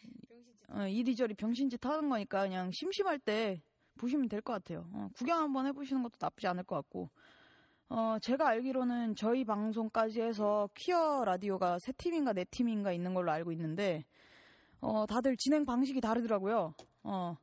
어, 0.70 0.87
이리저리 0.87 1.33
병신짓 1.33 1.85
하는 1.87 2.11
거니까 2.11 2.42
그냥 2.42 2.70
심심할 2.70 3.18
때 3.18 3.62
보시면 3.99 4.29
될 4.31 4.41
것 4.41 4.55
같아요. 4.55 4.89
어, 4.95 5.09
구경 5.15 5.39
한번 5.43 5.67
해보시는 5.67 6.03
것도 6.03 6.15
나쁘지 6.21 6.47
않을 6.47 6.65
것 6.65 6.77
같고. 6.77 7.11
어, 7.91 8.19
제가 8.21 8.49
알기로는 8.49 9.15
저희 9.17 9.45
방송까지 9.45 10.21
해서 10.21 10.69
퀴어 10.75 11.25
라디오가 11.25 11.79
세 11.79 11.93
팀인가 11.93 12.33
네 12.33 12.45
팀인가 12.45 12.93
있는 12.93 13.15
걸로 13.15 13.31
알고 13.33 13.53
있는데, 13.53 14.05
어, 14.81 15.07
다들 15.07 15.37
진행 15.39 15.65
방식이 15.65 16.01
다르더라고요. 16.01 16.75
어, 17.05 17.37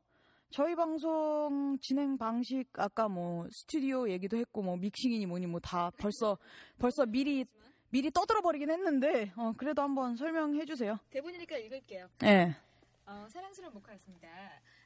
저희 0.50 0.74
방송 0.76 1.76
진행 1.80 2.16
방식, 2.16 2.66
아까 2.78 3.08
뭐, 3.08 3.46
스튜디오 3.50 4.08
얘기도 4.08 4.36
했고, 4.36 4.62
뭐, 4.62 4.76
믹싱이니 4.76 5.26
뭐니 5.26 5.46
뭐 5.48 5.58
다 5.60 5.90
벌써, 5.98 6.38
벌써 6.78 7.04
미리, 7.06 7.44
미리 7.90 8.10
떠들어 8.12 8.40
버리긴 8.40 8.70
했는데, 8.70 9.32
어, 9.36 9.52
그래도 9.56 9.82
한번 9.82 10.14
설명해 10.16 10.64
주세요. 10.64 10.98
대본이니까 11.10 11.56
읽을게요. 11.58 12.08
예. 12.24 12.56
어, 13.04 13.26
사랑스러운 13.28 13.74
모카였습니다. 13.74 14.28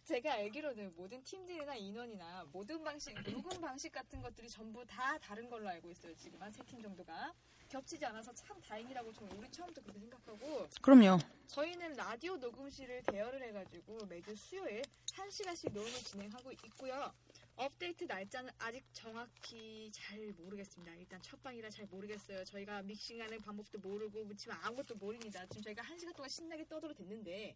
제가 0.04 0.32
알기로는 0.34 0.94
모든 0.96 1.22
팀들이나 1.22 1.76
인원이나 1.76 2.44
모든 2.52 2.82
방식, 2.82 3.14
녹음 3.30 3.60
방식 3.60 3.92
같은 3.92 4.20
것들이 4.20 4.48
전부 4.48 4.84
다 4.84 5.16
다른 5.18 5.48
걸로 5.48 5.68
알고 5.68 5.90
있어요. 5.92 6.14
지금 6.16 6.40
한 6.42 6.50
세 6.50 6.64
팀 6.64 6.82
정도가. 6.82 7.32
겹치지 7.68 8.04
않아서 8.06 8.34
참 8.34 8.60
다행이라고 8.60 9.12
저는 9.12 9.36
우리 9.36 9.48
처음부터 9.48 9.80
그렇게 9.82 10.00
생각하고 10.00 10.66
그럼요. 10.82 11.18
저희는 11.46 11.92
라디오 11.92 12.36
녹음실을 12.36 13.04
대여를 13.04 13.40
해가지고 13.44 14.06
매주 14.06 14.34
수요일 14.34 14.82
1시간씩 15.06 15.72
녹음을 15.72 15.92
진행하고 16.00 16.50
있고요. 16.50 17.14
업데이트 17.54 18.04
날짜는 18.04 18.50
아직 18.58 18.84
정확히 18.92 19.88
잘 19.92 20.32
모르겠습니다. 20.32 20.94
일단 20.96 21.22
첫 21.22 21.40
방이라 21.44 21.70
잘 21.70 21.86
모르겠어요. 21.86 22.44
저희가 22.44 22.82
믹싱하는 22.82 23.40
방법도 23.42 23.78
모르고 23.78 24.24
뭐 24.24 24.34
지금 24.34 24.56
아무것도 24.62 24.96
모릅니다. 24.96 25.46
지금 25.46 25.62
저희가 25.62 25.82
1시간 25.84 26.12
동안 26.16 26.28
신나게 26.28 26.66
떠들어 26.66 26.92
댔는데 26.92 27.54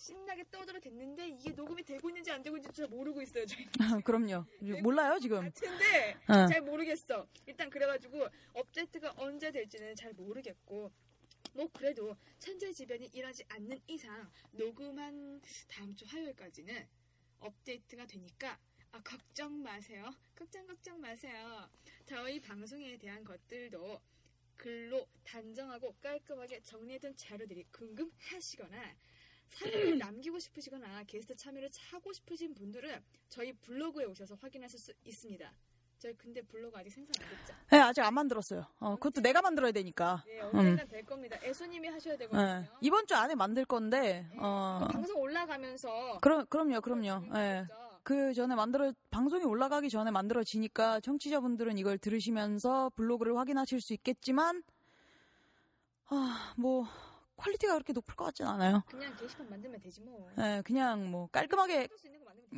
신나게 0.00 0.44
떠들어 0.50 0.80
댔는데 0.80 1.28
이게 1.28 1.50
녹음이 1.50 1.84
되고 1.84 2.08
있는지 2.08 2.30
안 2.30 2.42
되고 2.42 2.56
있는지 2.56 2.74
잘 2.74 2.88
모르고 2.88 3.20
있어요. 3.20 3.44
저희. 3.44 3.66
그럼요. 4.02 4.46
몰라요, 4.82 5.18
지금. 5.20 5.42
같은데 5.42 6.16
어. 6.26 6.46
잘 6.48 6.62
모르겠어. 6.62 7.26
일단 7.44 7.68
그래가지고 7.68 8.26
업데이트가 8.54 9.12
언제 9.18 9.50
될지는 9.52 9.94
잘 9.94 10.14
모르겠고 10.14 10.90
뭐 11.52 11.68
그래도 11.74 12.16
천재지변이 12.38 13.10
일하지 13.12 13.44
않는 13.48 13.78
이상 13.88 14.30
녹음한 14.52 15.42
다음 15.68 15.94
주 15.94 16.06
화요일까지는 16.06 16.88
업데이트가 17.40 18.06
되니까 18.06 18.58
아 18.92 19.02
걱정 19.02 19.62
마세요. 19.62 20.10
걱정 20.34 20.66
걱정 20.66 20.98
마세요. 20.98 21.68
저희 22.06 22.40
방송에 22.40 22.96
대한 22.96 23.22
것들도 23.22 24.00
글로 24.56 25.06
단정하고 25.24 25.94
깔끔하게 26.00 26.62
정리해둔 26.62 27.14
자료들이 27.16 27.64
궁금하시거나 27.70 28.96
사연을 29.50 29.98
남기고 29.98 30.38
싶으시거나 30.38 31.04
게스트 31.06 31.34
참여를 31.36 31.70
하고 31.90 32.12
싶으신 32.12 32.54
분들은 32.54 33.02
저희 33.28 33.52
블로그에 33.52 34.04
오셔서 34.06 34.36
확인하실 34.40 34.78
수 34.78 34.92
있습니다. 35.04 35.52
저희 35.98 36.14
근데 36.14 36.40
블로그 36.40 36.78
아직 36.78 36.90
생산 36.90 37.12
안 37.22 37.28
됐죠? 37.28 37.54
네, 37.70 37.78
아직 37.78 38.00
안 38.00 38.14
만들었어요. 38.14 38.66
어, 38.78 38.94
그것도 38.94 39.20
내가 39.20 39.42
만들어야 39.42 39.70
되니까. 39.70 40.24
네, 40.26 40.40
언젠간 40.40 40.88
될 40.88 41.04
겁니다. 41.04 41.36
에소님이 41.42 41.88
하셔야 41.88 42.16
되거든요. 42.16 42.42
예. 42.42 42.68
이번 42.80 43.06
주 43.06 43.14
안에 43.14 43.34
만들 43.34 43.66
건데, 43.66 44.26
어, 44.38 44.86
그 44.86 44.94
방송 44.94 45.20
올라가면서 45.20 46.18
그럼, 46.22 46.46
그럼요, 46.46 46.80
그럼요. 46.80 47.36
예. 47.36 47.66
그 48.02 48.32
전에 48.32 48.54
만들어, 48.54 48.94
방송이 49.10 49.44
올라가기 49.44 49.90
전에 49.90 50.10
만들어지니까 50.10 51.00
청취자분들은 51.00 51.76
이걸 51.76 51.98
들으시면서 51.98 52.90
블로그를 52.96 53.36
확인하실 53.36 53.82
수 53.82 53.92
있겠지만, 53.92 54.62
아, 56.06 56.54
뭐, 56.56 56.86
퀄리티가 57.40 57.72
그렇게 57.74 57.92
높을 57.92 58.14
것 58.14 58.24
같진 58.26 58.46
않아요. 58.46 58.82
그냥 58.88 59.14
게시판 59.16 59.48
만들면 59.48 59.80
되지 59.80 60.00
뭐. 60.02 60.30
예, 60.38 60.62
그냥 60.64 61.10
뭐, 61.10 61.26
깔끔하게. 61.32 61.88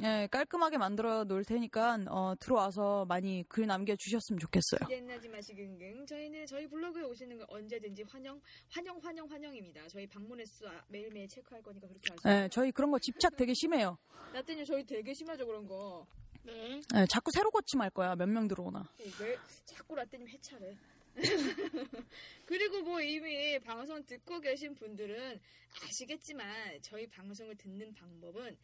예, 0.02 0.26
깔끔하게 0.30 0.78
만들어 0.78 1.24
놓을 1.24 1.44
테니까, 1.44 1.98
어, 2.08 2.34
들어와서 2.40 3.04
많이 3.06 3.44
글 3.48 3.66
남겨 3.66 3.94
주셨으면 3.94 4.38
좋겠어요. 4.38 4.88
기대나지 4.88 5.28
마시근근 5.28 6.06
저희는 6.06 6.46
저희 6.46 6.66
블로그에 6.66 7.02
오시는 7.02 7.36
거 7.38 7.44
언제든지 7.48 8.04
환영 8.08 8.40
환영 8.70 8.98
환영 9.02 9.30
환영입니다. 9.30 9.86
저희 9.88 10.06
방문 10.06 10.40
횟수 10.40 10.66
아- 10.66 10.82
매일매일 10.88 11.28
체크할 11.28 11.62
거니까 11.62 11.88
그렇게 11.88 12.10
하시고. 12.10 12.28
예, 12.30 12.48
저희 12.50 12.72
그런 12.72 12.90
거 12.90 12.98
집착 13.00 13.36
되게 13.36 13.52
심해요. 13.54 13.98
나때님 14.32 14.64
저희 14.64 14.82
되게 14.84 15.12
심하죠 15.12 15.44
그런 15.46 15.66
거. 15.66 16.06
네. 16.44 16.80
예, 16.96 17.06
자꾸 17.08 17.30
새로 17.30 17.50
고침할 17.50 17.90
거야. 17.90 18.16
몇 18.16 18.26
명 18.28 18.48
들어오나. 18.48 18.88
왜 19.20 19.36
자꾸 19.66 19.94
라떼님 19.94 20.26
해차래. 20.26 20.74
그리고 22.46 22.82
뭐 22.82 23.00
이미 23.00 23.58
방송 23.60 24.04
듣고 24.04 24.40
계신 24.40 24.74
분들은 24.74 25.40
아시겠지만 25.84 26.80
저희 26.82 27.06
방송을 27.08 27.56
듣는 27.56 27.92
방법은 27.94 28.56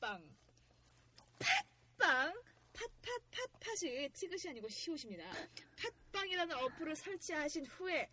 팟빵 0.00 0.22
팟빵 1.98 2.34
팟팟팟팟이 2.72 4.10
티귿이 4.12 4.50
아니고 4.50 4.68
시옷입니다. 4.68 5.24
팟빵이라는 6.12 6.56
어플을 6.56 6.96
설치하신 6.96 7.66
후에 7.66 8.10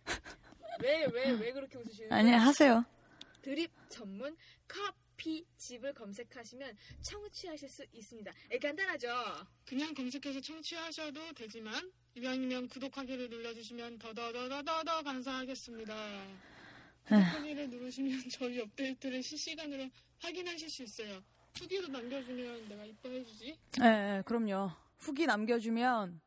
왜 0.80 1.04
왜왜 1.06 1.52
그렇게 1.52 1.78
웃으시는 1.78 2.12
아니, 2.12 2.30
거예요? 2.30 2.40
하세요. 2.40 2.84
드립 3.42 3.70
전문 3.88 4.36
커피 4.66 5.44
집을 5.56 5.92
검색하시면 5.94 6.76
청취하실 7.02 7.68
수 7.68 7.84
있습니다. 7.92 8.32
에, 8.50 8.58
간단하죠? 8.58 9.08
그냥 9.66 9.92
검색해서 9.94 10.40
청취하셔도 10.40 11.32
되지만 11.34 11.92
이왕이면 12.14 12.68
구독하기를 12.68 13.28
눌러주시면 13.28 13.98
더더더더더 13.98 15.02
감사하겠습니다. 15.02 15.94
구독하기를 17.04 17.70
누르시면 17.70 18.22
저희 18.30 18.60
업데이트를 18.60 19.22
실시간으로 19.22 19.90
확인하실 20.20 20.70
수 20.70 20.82
있어요. 20.84 21.20
후기로 21.58 21.88
남겨주면 21.88 22.68
내가 22.68 22.84
이뻐해주지. 22.84 23.58
예, 23.82 23.84
예, 23.84 24.22
그럼요. 24.24 24.70
후기 24.98 25.26
남겨주면, 25.26 26.20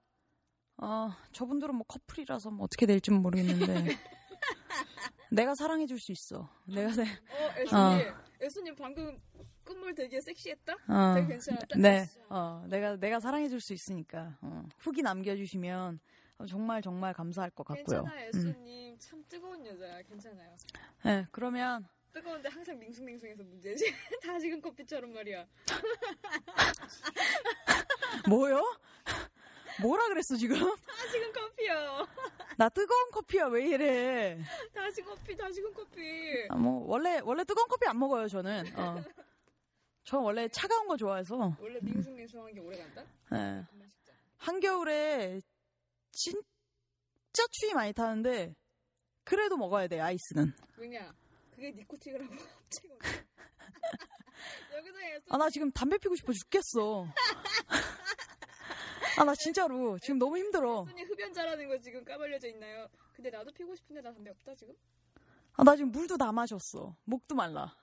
어, 0.78 1.12
저분들은 1.32 1.76
뭐 1.76 1.86
커플이라서 1.88 2.52
뭐 2.52 2.66
어떻게 2.66 2.86
될지는 2.86 3.22
모르겠는데. 3.22 3.66
내가 5.32 5.56
사랑해줄 5.56 6.00
수 6.00 6.12
있어. 6.12 6.50
내가, 6.66 6.92
내, 6.92 7.04
어, 7.04 7.54
애수님, 7.58 8.14
애수님 8.42 8.76
방금 8.76 9.18
끝물 9.64 9.94
되게 9.96 10.22
섹시했다? 10.22 10.74
어, 10.74 11.14
되게 11.16 11.28
괜찮았다? 11.28 11.80
네, 11.80 12.06
어, 12.30 12.64
내가, 12.70 12.96
내가 12.98 13.20
사랑해줄 13.20 13.60
수 13.60 13.74
있으니까, 13.74 14.38
어, 14.42 14.64
후기 14.80 15.02
남겨주시면 15.02 16.00
어, 16.38 16.46
정말 16.46 16.82
정말 16.82 17.14
감사할 17.14 17.50
것 17.52 17.66
같고요. 17.66 18.04
괜찮아, 18.04 18.22
음. 18.22 18.28
애수님. 18.28 18.98
참 19.00 19.24
뜨거운 19.30 19.66
여자야. 19.66 20.02
괜찮아요. 20.04 20.56
네, 21.04 21.26
그러면, 21.32 21.88
뜨거운데 22.12 22.50
항상 22.50 22.78
밍숭맹숭해서 22.80 23.44
문제지. 23.44 23.86
다 24.24 24.38
지금 24.40 24.62
커피처럼 24.62 25.14
말이야. 25.14 25.46
뭐요? 28.30 28.62
뭐라 29.82 30.08
그랬어, 30.08 30.36
지금? 30.38 30.58
다 30.58 30.94
지금 31.12 31.32
커피요. 31.34 32.08
나 32.58 32.70
뜨거운 32.70 33.12
커피야, 33.12 33.48
왜 33.48 33.68
이래? 33.68 34.38
다 34.74 34.90
지금 34.92 35.14
커피, 35.14 35.36
다 35.36 35.52
지금 35.52 35.74
커피. 35.74 36.48
아, 36.50 36.56
뭐, 36.56 36.86
원래, 36.88 37.20
원래 37.24 37.44
뜨거운 37.44 37.68
커피 37.68 37.88
안 37.88 38.00
먹어요, 38.00 38.28
저는. 38.28 38.78
어. 38.78 39.04
저 40.04 40.20
원래 40.20 40.48
차가운 40.50 40.88
거 40.88 40.96
좋아해서. 40.96 41.58
원래 41.60 41.80
밍숭맹숭한 41.82 42.54
게 42.54 42.60
오래 42.60 42.78
간다? 42.78 43.04
싶자. 43.30 44.14
한겨울에 44.38 45.42
진짜 46.12 46.42
추위 47.52 47.74
많이 47.74 47.92
타는데 47.92 48.56
그래도 49.24 49.58
먹어야 49.58 49.88
돼 49.88 50.00
아이스는. 50.00 50.54
왜냐? 50.78 51.12
그게 51.56 51.72
니코틴이라고 51.72 52.32
오네. 52.32 52.40
여기서 54.78 54.98
아 55.30 55.38
나 55.38 55.50
지금 55.50 55.72
담배 55.72 55.98
피고 55.98 56.16
싶어 56.16 56.32
죽겠어. 56.34 57.08
아 59.18 59.24
나 59.24 59.34
진짜로 59.36 59.98
지금 60.00 60.20
너무 60.20 60.38
힘들어. 60.38 60.86
손이 60.86 61.04
흡연자라는 61.04 61.68
거 61.70 61.80
지금 61.80 62.04
까발려져 62.04 62.48
있나요? 62.50 62.88
근데 63.14 63.30
나도 63.30 63.52
피고 63.52 63.74
싶은데 63.76 64.02
나 64.02 64.12
담배 64.14 64.30
없다 64.32 64.54
지금? 64.56 64.76
아 65.54 65.64
나 65.64 65.76
지금 65.76 65.92
물도 65.92 66.18
다 66.18 66.32
마셨어. 66.32 66.96
목도 67.06 67.34
말라. 67.36 67.76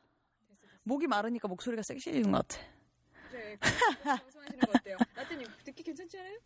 됐어 0.49 0.55
됐어. 0.61 0.75
목이 0.83 1.07
마르니까 1.07 1.49
목소리가 1.49 1.83
섹시해지는 1.83 2.31
것 2.33 2.47
같아. 2.47 2.63
그래 3.31 3.57
방송하시는 3.59 4.59
거 4.61 4.73
어때요? 4.77 4.97
라떼님 5.15 5.47
듣기 5.65 5.83
괜찮지 5.83 6.19
않아요? 6.19 6.39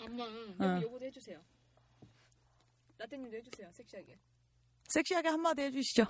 엄마. 0.00 0.24
여기 0.24 0.62
어. 0.64 0.82
요거도 0.82 1.04
해주세요. 1.06 1.40
라떼님도 2.98 3.36
해주세요 3.36 3.70
섹시하게. 3.72 4.18
섹시하게 4.88 5.28
한마디 5.28 5.62
해주시죠. 5.62 6.04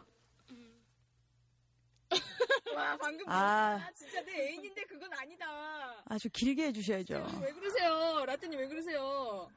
와 2.75 2.97
방금 2.97 3.29
아. 3.29 3.75
아 3.77 3.93
진짜 3.93 4.23
내 4.23 4.49
애인인데 4.51 4.85
그건 4.85 5.13
아니다. 5.15 6.03
아주 6.07 6.29
길게 6.31 6.67
해주셔야죠. 6.69 7.41
왜 7.43 7.53
그러세요? 7.53 8.25
라떼님 8.27 8.59
왜 8.59 8.69
그러세요? 8.69 9.51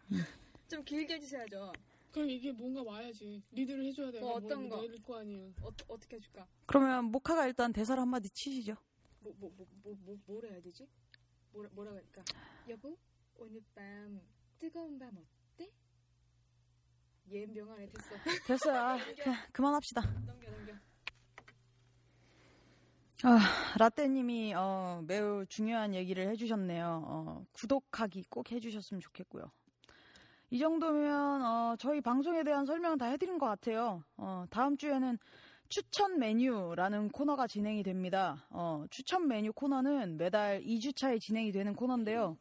좀 0.68 0.84
길게 0.84 1.16
해주셔야죠. 1.16 1.72
그럼 2.12 2.30
이게 2.30 2.52
뭔가 2.52 2.82
와야지. 2.84 3.42
리드를 3.52 3.86
해줘야 3.86 4.12
돼. 4.12 4.20
뭐 4.20 4.34
어떤 4.34 4.68
거? 4.68 4.82
내릴 4.82 5.02
거 5.02 5.20
아니야. 5.20 5.50
어, 5.62 5.70
어떻게 5.88 6.18
해줄까? 6.18 6.46
그러면 6.66 7.06
모카가 7.06 7.48
일단 7.48 7.72
대사를 7.72 8.02
한마디 8.02 8.30
치시죠. 8.32 8.76
뭐 9.22 9.34
뭐 9.40 9.52
뭐 9.56 9.68
뭐 9.84 9.96
뭐 10.04 10.18
뭘 10.26 10.46
해야 10.52 10.60
되지? 10.62 10.88
뭐라 11.54 11.70
뭐라 11.74 11.92
할까? 11.92 12.24
여보 12.68 12.98
오늘 13.38 13.62
밤 13.76 14.20
뜨거운 14.60 14.98
밤 15.00 15.10
어때? 15.16 15.70
얘 17.32 17.46
명안에 17.46 17.86
됐어. 17.88 18.10
됐어요. 18.48 18.76
아, 18.78 18.98
그냥 18.98 19.38
그만합시다. 19.54 20.02
넘겨 20.26 20.50
넘겨. 20.52 20.74
아, 23.24 23.40
라떼님이 23.78 24.56
어, 24.56 25.04
매우 25.06 25.46
중요한 25.46 25.94
얘기를 25.94 26.28
해주셨네요. 26.30 27.04
어, 27.06 27.46
구독하기 27.52 28.26
꼭 28.32 28.52
해주셨으면 28.52 29.00
좋겠고요. 29.00 29.44
이 30.50 30.58
정도면 30.58 31.46
어, 31.46 31.76
저희 31.78 32.02
방송에 32.02 32.44
대한 32.44 32.66
설명 32.66 32.98
다 32.98 33.06
해드린 33.06 33.38
것 33.38 33.46
같아요. 33.46 34.04
어, 34.18 34.46
다음 34.50 34.76
주에는 34.76 35.20
추천 35.70 36.18
메뉴라는 36.18 37.10
코너가 37.10 37.46
진행이 37.46 37.84
됩니다. 37.84 38.48
어, 38.50 38.86
추천 38.90 39.28
메뉴 39.28 39.54
코너는 39.54 40.18
매달 40.18 40.64
2주차에 40.64 41.22
진행이 41.22 41.52
되는 41.52 41.76
코너인데요. 41.76 42.38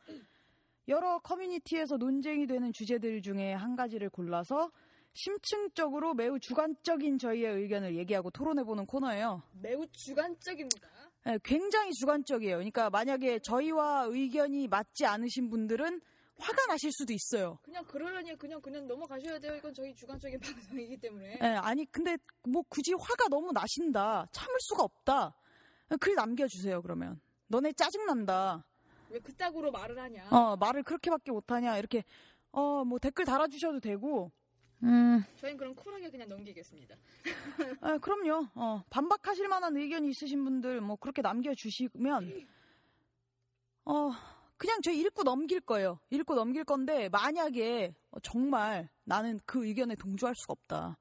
여러 0.89 1.19
커뮤니티에서 1.19 1.99
논쟁이 1.99 2.47
되는 2.47 2.73
주제들 2.73 3.21
중에 3.21 3.53
한 3.53 3.77
가지를 3.77 4.09
골라서 4.09 4.71
심층적으로 5.15 6.15
매우 6.15 6.39
주관적인 6.39 7.19
저희의 7.19 7.55
의견을 7.63 7.97
얘기하고 7.97 8.31
토론해보는 8.31 8.87
코너예요. 8.87 9.43
매우 9.61 9.87
주관적입니다. 9.93 10.89
네, 11.25 11.39
굉장히 11.45 11.93
주관적이에요. 11.93 12.57
그러니까 12.57 12.89
만약에 12.91 13.41
저희와 13.41 14.05
의견이 14.09 14.69
맞지 14.69 15.05
않으신 15.05 15.51
분들은 15.51 16.01
화가 16.39 16.67
나실 16.69 16.91
수도 16.93 17.13
있어요. 17.13 17.59
그냥 17.63 17.85
그러려니 17.85 18.35
그냥 18.39 18.61
그냥 18.63 18.87
넘어가셔야 18.87 19.39
돼요. 19.39 19.55
이건 19.57 19.75
저희 19.75 19.95
주관적인 19.95 20.41
방송이기 20.41 20.97
때문에. 20.97 21.39
예, 21.43 21.47
아니 21.47 21.85
근데 21.93 22.17
뭐 22.49 22.63
굳이 22.69 22.93
화가 22.99 23.29
너무 23.29 23.53
나신다, 23.53 24.27
참을 24.33 24.57
수가 24.61 24.85
없다. 24.85 25.35
글 26.01 26.15
남겨주세요. 26.15 26.81
그러면 26.81 27.21
너네 27.49 27.73
짜증 27.73 28.07
난다. 28.07 28.65
왜 29.11 29.19
그따구로 29.19 29.71
말을 29.73 29.99
하냐? 29.99 30.29
어 30.31 30.57
말을 30.57 30.85
그렇게밖에 30.85 31.33
못하냐 31.33 31.77
이렇게 31.77 32.05
어 32.53 32.85
뭐 32.85 32.99
댓글 32.99 33.25
달아주셔도 33.27 33.81
되고. 33.81 34.33
음, 34.83 35.23
저희는 35.37 35.59
그럼 35.59 35.75
쿨하게 35.75 36.11
그냥 36.11 36.29
넘기겠습니다. 36.29 36.97
아, 37.83 37.99
그럼요. 37.99 38.49
어, 38.55 38.83
반박하실 38.91 39.49
만한 39.49 39.77
의견이 39.77 40.09
있으신 40.09 40.43
분들 40.45 40.81
뭐 40.81 40.97
그렇게 40.97 41.23
남겨주시면 41.23 42.47
어 43.85 44.11
그냥 44.57 44.81
저희 44.83 45.01
읽고 45.01 45.23
넘길 45.23 45.61
거예요. 45.61 45.99
읽고 46.11 46.35
넘길 46.35 46.65
건데 46.65 47.09
만약에 47.09 47.95
어, 48.11 48.21
정말 48.21 48.89
나는 49.05 49.39
그 49.45 49.67
의견에 49.67 49.95
동조할 49.97 50.35
수가 50.37 50.53
없다. 50.53 50.99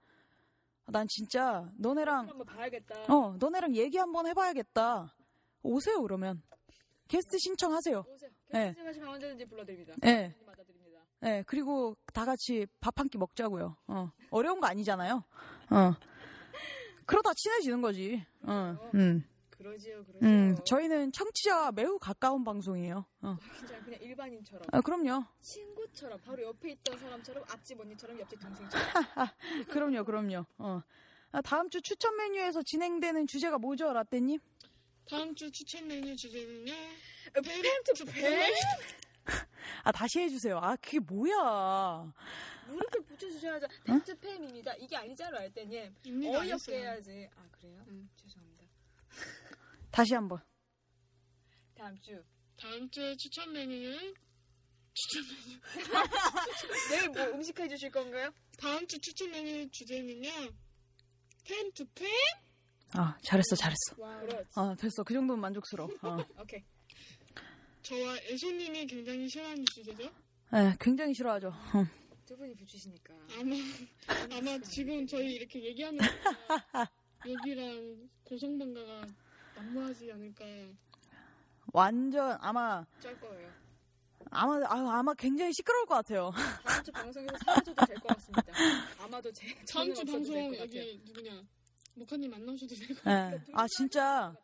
난 0.88 1.06
진짜 1.08 1.70
너네랑 1.78 2.30
한번 2.30 2.46
봐야겠다. 2.46 3.14
어 3.14 3.36
너네랑 3.40 3.76
얘기 3.76 3.98
한번 3.98 4.28
해봐야겠다. 4.28 5.16
오세요 5.62 6.02
그러면 6.02 6.42
게스트 7.08 7.38
신청하세요. 7.38 8.06
오세요. 8.08 8.30
네. 8.52 8.76
하시면 8.78 9.10
언제든지 9.10 9.46
불러드립니다. 9.46 9.94
네. 10.02 10.34
네 11.22 11.44
그리고 11.48 11.96
다 12.14 12.26
같이 12.26 12.66
밥 12.80 12.98
한 13.00 13.10
끼 13.10 13.18
먹자고요. 13.18 13.76
어 13.88 14.12
어려운 14.32 14.60
거 14.60 14.68
아니잖아요. 14.68 15.24
어 15.72 15.94
그러다 17.06 17.34
친해지는 17.36 17.82
거지. 17.82 18.24
어, 18.44 18.78
음. 18.94 19.24
그러지요, 19.50 20.06
그러지요. 20.06 20.30
음, 20.30 20.56
저희는 20.64 21.12
청취자와 21.12 21.72
매우 21.74 21.98
가까운 22.00 22.44
방송이에요. 22.46 23.04
어. 23.24 23.38
진짜 23.58 23.78
그냥 23.84 24.00
일반인처럼, 24.02 24.64
아, 24.72 24.80
그럼요. 24.80 25.26
친구처럼, 25.42 26.22
바로 26.22 26.44
옆에 26.44 26.72
있던 26.72 26.98
사람처럼, 26.98 27.44
앞집 27.50 27.78
언니처럼, 27.82 28.20
옆집 28.22 28.40
동생처럼. 28.40 28.86
그럼요, 29.70 30.06
그럼요. 30.06 30.46
어. 30.60 30.82
아, 31.34 31.42
다음 31.42 31.70
주 31.70 31.82
추천 31.82 32.16
메뉴에서 32.16 32.62
진행되는 32.64 33.28
주제가 33.28 33.58
뭐죠, 33.58 33.92
라떼님? 33.92 34.40
다음 35.10 35.36
주 35.36 35.52
추천 35.52 35.86
메뉴 35.88 36.16
주제는요. 36.16 36.72
팬트 37.34 38.06
팬? 38.06 38.54
아, 39.84 39.92
다시 39.92 40.20
해주세요. 40.20 40.58
아, 40.58 40.76
그게 40.78 41.00
뭐야. 41.00 42.12
무릎을 42.68 43.02
붙여주셔야죠. 43.04 43.68
팬트 43.84 44.18
팬입니다. 44.20 44.74
이게 44.76 44.96
아니잖아, 44.96 45.40
라떼님. 45.40 45.96
어이없게. 46.06 46.80
해야지. 46.80 47.30
아, 47.36 47.48
그래요? 47.52 47.84
응. 47.88 48.10
죄송합니다. 48.16 48.64
다시 49.92 50.14
한 50.14 50.28
번. 50.28 50.40
다음 51.76 52.00
주. 52.02 52.24
다음 52.58 52.90
주 52.90 53.16
추천 53.18 53.52
메뉴는 53.54 54.14
내일 56.92 57.10
뭐 57.10 57.24
음식 57.28 57.58
해주실 57.58 57.90
건가요? 57.92 58.32
다음 58.60 58.86
주 58.86 59.00
추천 59.00 59.32
메뉴 59.32 59.70
주제는요. 59.72 60.30
팬투팬? 61.46 62.08
아, 62.96 63.16
잘했어, 63.24 63.56
잘했어. 63.56 63.96
와, 63.98 64.20
그렇지. 64.20 64.50
어, 64.60 64.76
됐어. 64.76 65.04
그 65.04 65.14
정도면 65.14 65.40
만족스러워. 65.40 65.90
어. 66.02 66.18
오케이. 66.42 66.64
저와 67.82 68.18
애소님이 68.30 68.86
굉장히 68.88 69.28
싫어하는 69.28 69.66
주제죠. 69.66 70.10
네, 70.52 70.76
굉장히 70.80 71.14
싫어하죠. 71.14 71.48
어. 71.50 71.86
두 72.26 72.38
분이 72.38 72.56
붙이시니까. 72.56 73.14
아마 73.40 73.56
아마 74.38 74.58
지금 74.60 75.06
저희 75.08 75.34
이렇게 75.34 75.64
얘기하는 75.64 75.98
여기랑 77.28 78.10
고성방가가 78.24 79.08
난무하지 79.56 80.12
않을까. 80.12 80.46
완전 81.74 82.38
아마 82.42 82.86
쩔 83.00 83.20
거예요. 83.20 83.50
아마 84.32 84.56
아유, 84.68 84.88
아마 84.90 85.14
굉장히 85.16 85.52
시끄러울 85.54 85.86
것 85.88 85.96
같아요. 85.96 86.32
다음 86.64 86.84
주 86.84 86.92
방송에서 86.94 87.38
사라져도 87.46 87.86
될 87.86 87.96
것 88.00 88.08
같습니다. 88.16 88.54
아마도 89.00 89.32
제 89.32 89.48
다음 89.72 89.94
주 89.94 90.04
방송 90.06 90.34
될것 90.36 90.60
같아요. 90.60 90.82
여기 90.82 91.02
누구냐 91.06 91.42
목하님 91.96 92.34
안 92.34 92.46
나오셔도 92.46 92.76
되고. 92.76 92.94
네. 93.06 93.40
아 93.54 93.66
진짜? 93.76 94.36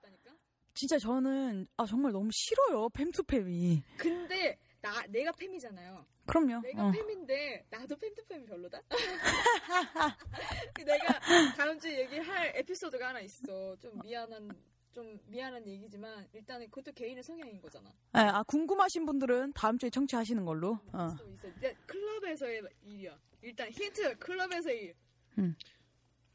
진짜 0.75 0.99
저는 0.99 1.67
아 1.77 1.85
정말 1.85 2.11
너무 2.11 2.29
싫어요 2.31 2.89
팸투팸이. 2.89 3.81
근데 3.97 4.59
나 4.81 5.03
내가 5.07 5.31
팸이잖아요. 5.31 6.05
그럼요. 6.27 6.61
내가 6.61 6.88
어. 6.88 6.91
팸인데 6.91 7.63
나도 7.69 7.95
팸투팸이 7.95 8.45
별로다. 8.45 8.81
내가 10.85 11.19
다음 11.55 11.79
주에 11.79 12.01
얘기할 12.01 12.51
에피소드가 12.57 13.09
하나 13.09 13.21
있어. 13.21 13.75
좀 13.77 13.97
미안한 14.03 14.51
좀 14.91 15.17
미안한 15.27 15.65
얘기지만 15.65 16.27
일단은 16.33 16.69
그것도 16.69 16.93
개인의 16.93 17.23
성향인 17.23 17.61
거잖아. 17.61 17.89
네, 18.13 18.21
아 18.21 18.43
궁금하신 18.43 19.05
분들은 19.05 19.53
다음 19.53 19.77
주에 19.77 19.89
청취하시는 19.89 20.43
걸로. 20.43 20.79
어. 20.91 21.07
있어 21.07 21.47
있어. 21.47 21.73
클럽에서의 21.85 22.63
일이야. 22.83 23.17
일단 23.41 23.69
힌트 23.69 24.17
클럽에서의 24.19 24.83
일. 24.83 25.55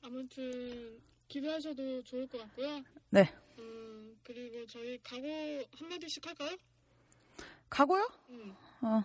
아무튼 0.03 0.98
기대하셔도 1.29 2.03
좋을 2.03 2.26
것 2.26 2.38
같고요. 2.38 2.83
네. 3.11 3.29
음, 3.61 4.18
그리고 4.25 4.66
저희 4.66 4.99
각오 5.03 5.27
한마디씩 5.79 6.27
할까요? 6.27 6.57
각오요? 7.68 8.09
음. 8.31 8.57
어. 8.83 9.03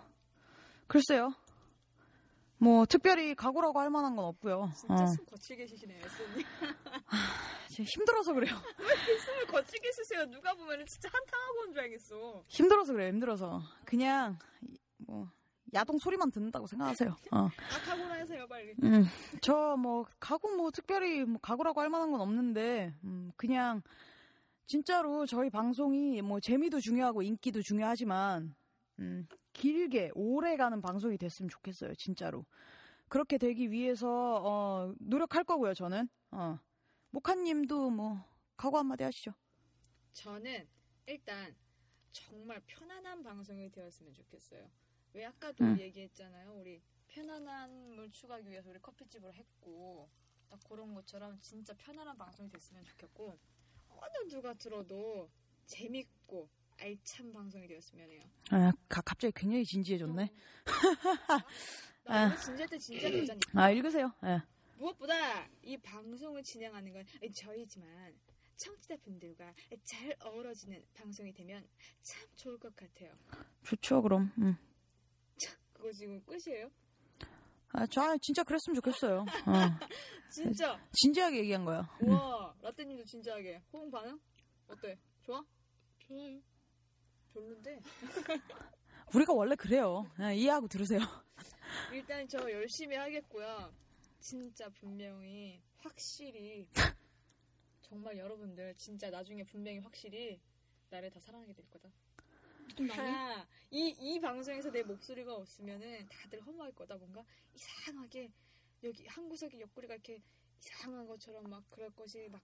글쎄요. 0.86 1.34
뭐 2.58 2.86
특별히 2.86 3.34
각오라고 3.34 3.78
할 3.78 3.90
만한 3.90 4.16
건 4.16 4.24
없고요. 4.24 4.70
진짜 4.74 4.94
어. 4.94 5.06
숨 5.08 5.24
거칠게 5.26 5.66
쉬시네요, 5.66 6.00
쌤님. 6.08 6.46
진짜 7.68 7.90
힘들어서 7.94 8.32
그래요. 8.32 8.54
숨을 9.26 9.46
거칠게 9.46 9.92
쉬세요. 9.92 10.24
누가 10.30 10.54
보면 10.54 10.86
진짜 10.86 11.08
한탕하고 11.12 11.60
온 11.60 11.72
줄 11.72 11.80
알겠어. 11.82 12.44
힘들어서 12.48 12.92
그래요. 12.94 13.08
힘들어서. 13.08 13.62
그냥 13.84 14.38
뭐 14.96 15.28
야동 15.74 15.98
소리만 15.98 16.30
듣는다고 16.30 16.66
생각하세요. 16.66 17.14
어. 17.32 17.48
악하고나 17.74 18.14
하세요, 18.20 18.46
빨리. 18.48 18.72
음, 18.82 19.04
저뭐 19.42 20.06
각오 20.18 20.56
뭐 20.56 20.70
특별히 20.70 21.24
뭐 21.24 21.38
각오라고 21.42 21.80
할 21.82 21.90
만한 21.90 22.10
건 22.10 22.22
없는데 22.22 22.94
음, 23.04 23.30
그냥 23.36 23.82
진짜로 24.66 25.26
저희 25.26 25.48
방송이 25.48 26.20
뭐 26.22 26.40
재미도 26.40 26.80
중요하고 26.80 27.22
인기도 27.22 27.62
중요하지만 27.62 28.54
음, 28.98 29.28
길게 29.52 30.10
오래 30.14 30.56
가는 30.56 30.80
방송이 30.80 31.16
됐으면 31.18 31.48
좋겠어요, 31.48 31.94
진짜로. 31.94 32.44
그렇게 33.08 33.38
되기 33.38 33.70
위해서 33.70 34.42
어, 34.44 34.94
노력할 34.98 35.44
거고요, 35.44 35.74
저는. 35.74 36.08
어. 36.32 36.58
모카님도 37.10 37.90
뭐 37.90 38.18
각오 38.56 38.78
한마디 38.78 39.04
하시죠. 39.04 39.32
저는 40.12 40.66
일단 41.06 41.54
정말 42.10 42.60
편안한 42.66 43.22
방송이 43.22 43.70
되었으면 43.70 44.12
좋겠어요. 44.14 44.68
왜 45.12 45.24
아까도 45.26 45.64
음. 45.64 45.78
얘기했잖아요. 45.78 46.52
우리 46.58 46.82
편안함을 47.08 48.10
추구하기 48.10 48.50
위해서 48.50 48.68
우리 48.70 48.80
커피집을 48.80 49.34
했고 49.34 50.10
딱 50.48 50.60
그런 50.68 50.92
것처럼 50.94 51.38
진짜 51.40 51.72
편안한 51.74 52.18
방송이 52.18 52.50
됐으면 52.50 52.84
좋겠고 52.84 53.38
어느 54.00 54.28
누가 54.30 54.54
들어도 54.54 55.30
재밌고 55.66 56.48
알찬 56.78 57.32
방송이 57.32 57.66
되었으면 57.66 58.10
해요. 58.10 58.22
아, 58.50 58.72
가- 58.88 59.00
갑자기 59.00 59.32
굉장히 59.34 59.64
진지해졌네. 59.64 60.30
나 62.04 62.22
원래 62.24 62.36
진지할 62.36 62.68
때 62.68 62.78
진지한 62.78 63.18
여자니까. 63.18 63.60
아 63.62 63.70
읽으세요. 63.70 64.12
예. 64.24 64.42
무엇보다 64.78 65.48
이 65.62 65.76
방송을 65.78 66.42
진행하는 66.42 66.92
건 66.92 67.04
저희지만 67.34 68.14
청취자분들과 68.56 69.54
잘 69.84 70.14
어우러지는 70.20 70.84
방송이 70.94 71.32
되면 71.32 71.66
참 72.02 72.26
좋을 72.36 72.58
것 72.58 72.74
같아요. 72.76 73.12
좋죠, 73.64 74.02
그럼. 74.02 74.32
음. 74.38 74.56
그거 75.72 75.92
지금 75.92 76.22
끝이에요? 76.24 76.70
아, 77.72 77.86
저 77.86 78.00
아, 78.02 78.16
진짜 78.20 78.42
그랬으면 78.42 78.74
좋겠어요. 78.76 79.20
어. 79.20 79.26
진짜? 80.30 80.78
진지하게 80.92 81.38
얘기한 81.38 81.64
거야. 81.64 81.80
음. 82.02 82.08
우와 82.08 82.54
라떼님도 82.62 83.04
진지하게 83.04 83.62
호응 83.72 83.90
반응? 83.90 84.18
어때? 84.68 84.98
좋아? 85.22 85.44
좋아요. 85.98 86.40
별론데? 87.32 87.80
우리가 89.14 89.32
원래 89.32 89.54
그래요. 89.54 90.10
예, 90.20 90.34
이해하고 90.34 90.68
들으세요. 90.68 91.00
일단 91.92 92.26
저 92.28 92.38
열심히 92.50 92.96
하겠고요. 92.96 93.72
진짜 94.20 94.68
분명히 94.70 95.62
확실히 95.78 96.66
정말 97.82 98.18
여러분들 98.18 98.74
진짜 98.76 99.10
나중에 99.10 99.44
분명히 99.44 99.78
확실히 99.78 100.40
나를 100.90 101.10
다 101.10 101.20
사랑하게 101.20 101.52
될 101.52 101.64
거다. 101.70 101.88
다 102.74 103.46
이 103.70 103.94
이 103.98 104.20
방송에서 104.20 104.70
내 104.70 104.82
목소리가 104.82 105.34
없으면은 105.34 106.06
다들 106.08 106.40
허무할 106.46 106.72
거다. 106.72 106.94
뭔가 106.96 107.24
이상하게 107.54 108.30
여기 108.84 109.06
한 109.06 109.28
구석에 109.28 109.60
옆구리가 109.60 109.94
이렇게 109.94 110.22
이상한 110.60 111.06
것처럼 111.06 111.48
막 111.50 111.62
그럴 111.70 111.90
것이 111.90 112.28
막 112.30 112.40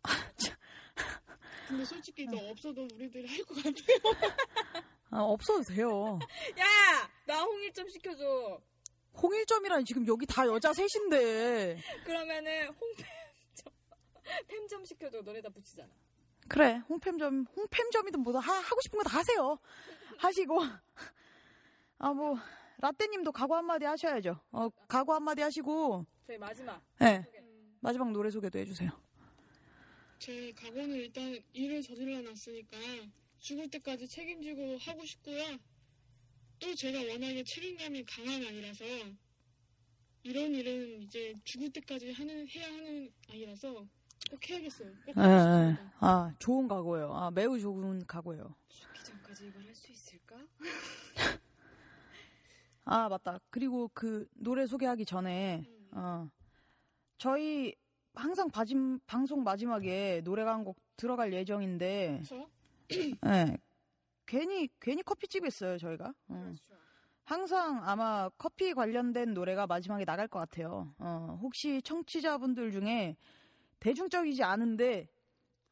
근데 1.69 1.85
솔직히 1.85 2.27
너 2.27 2.37
없어도 2.51 2.83
우리들이 2.95 3.27
할 3.29 3.45
것 3.45 3.55
같아. 3.63 4.83
아, 5.11 5.21
없어도 5.23 5.63
돼요. 5.63 6.19
야! 6.59 7.11
나 7.27 7.43
홍일점 7.45 7.89
시켜줘. 7.89 8.61
홍일점이라니 9.23 9.85
지금 9.85 10.07
여기 10.07 10.27
다 10.27 10.47
여자 10.47 10.73
셋인데. 10.73 11.81
그러면은 12.05 12.69
홍팸점 12.71 13.73
팸점 14.49 14.85
시켜줘. 14.87 15.23
너네 15.23 15.41
다 15.41 15.49
붙이잖아. 15.51 15.89
그래, 16.49 16.83
홍팸점, 16.89 17.47
홍팸점이든 17.55 18.17
뭐든 18.19 18.41
하, 18.41 18.53
하고 18.55 18.81
싶은 18.83 18.99
거 18.99 19.05
다 19.09 19.19
하세요. 19.19 19.59
하시고. 20.23 20.61
아, 21.99 22.13
뭐, 22.13 22.37
라떼님도 22.79 23.33
각오 23.33 23.55
한마디 23.55 23.85
하셔야죠. 23.85 24.41
어, 24.53 24.69
각오 24.89 25.15
한마디 25.15 25.43
하시고, 25.43 26.05
저희 26.27 26.39
마지막. 26.39 26.81
네. 27.01 27.25
마지막 27.81 28.11
노래 28.13 28.31
소개도 28.31 28.59
해주세요. 28.61 28.91
제 30.19 30.53
각오는 30.53 30.91
일단 30.91 31.37
일을 31.53 31.83
저질러 31.83 32.23
놨으니까 32.23 32.77
죽을 33.41 33.69
때까지 33.69 34.07
책임지고 34.07 34.79
하고 34.79 35.05
싶고요. 35.05 35.43
또 36.61 36.73
제가 36.77 36.97
워낙에 37.01 37.43
책임감이 37.43 38.05
강한 38.05 38.41
아이라서 38.41 38.85
이런 40.23 40.55
일은 40.55 41.03
이제 41.03 41.35
죽을 41.43 41.73
때까지 41.73 42.13
하는 42.13 42.47
해야 42.49 42.67
하는 42.69 43.13
아이라서 43.29 43.85
꼭 44.31 44.49
해야겠어요. 44.49 44.93
꼭 45.07 45.17
예, 45.19 45.23
예. 45.23 45.79
아, 45.99 46.33
좋은 46.39 46.69
각오예요. 46.69 47.13
아, 47.13 47.31
매우 47.33 47.59
좋은 47.59 48.07
각오예요. 48.07 48.55
죽기 48.69 49.03
전까지 49.03 49.49
이걸 49.49 49.65
할 49.67 49.75
수 49.75 49.91
있을 49.91 50.12
까? 50.33 50.47
아, 52.85 53.09
맞다. 53.09 53.38
그리고 53.51 53.90
그 53.95 54.27
노래 54.35 54.66
소개하기 54.66 55.05
전에, 55.05 55.64
어, 55.92 56.29
저희 57.18 57.75
항상 58.14 58.51
바지, 58.51 58.75
방송 59.07 59.42
마지막에 59.45 60.21
노래가 60.25 60.53
한 60.55 60.64
곡 60.64 60.77
들어갈 60.97 61.33
예정인데, 61.33 62.23
저 62.27 62.49
예. 63.27 63.57
괜히, 64.27 64.68
괜히 64.81 65.03
커피집에 65.03 65.49
있어요, 65.49 65.79
저희가. 65.79 66.12
어. 66.29 66.42
그렇죠. 66.45 66.75
항상 67.25 67.81
아마 67.88 68.29
커피 68.37 68.75
관련된 68.75 69.33
노래가 69.33 69.66
마지막에 69.66 70.05
나갈 70.05 70.27
것 70.29 70.38
같아요. 70.40 70.92
어, 70.99 71.38
혹시 71.40 71.81
청취자분들 71.83 72.73
중에 72.73 73.16
대중적이지 73.79 74.42
않은데 74.42 75.09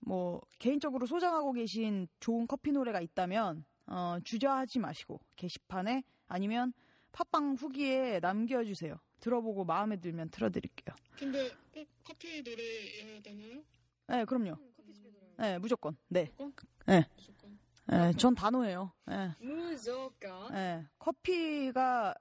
뭐 0.00 0.40
개인적으로 0.58 1.06
소장하고 1.06 1.52
계신 1.52 2.06
좋은 2.20 2.46
커피 2.46 2.70
노래가 2.72 3.00
있다면 3.00 3.64
어, 3.90 4.18
주저하지 4.24 4.78
마시고 4.78 5.20
게시판에 5.36 6.04
아니면 6.28 6.72
팟빵 7.12 7.54
후기에 7.54 8.20
남겨주세요. 8.20 8.96
들어보고 9.18 9.64
마음에 9.64 9.96
들면 9.96 10.30
틀어드릴게요. 10.30 10.94
근데 11.18 11.50
꼭 11.74 11.86
커피 12.04 12.40
노래여야 12.42 13.20
되나요? 13.20 13.62
네, 14.06 14.24
그럼요. 14.24 14.52
음. 14.52 14.72
네, 15.38 15.58
무조건. 15.58 15.96
네, 16.08 16.30
무조건? 16.38 16.68
네, 16.86 17.04
무조건. 17.16 17.58
네, 17.86 18.12
전 18.12 18.34
단호해요. 18.34 18.92
네. 19.06 19.34
무조건. 19.40 20.54
예, 20.54 20.86
커피가 20.98 22.14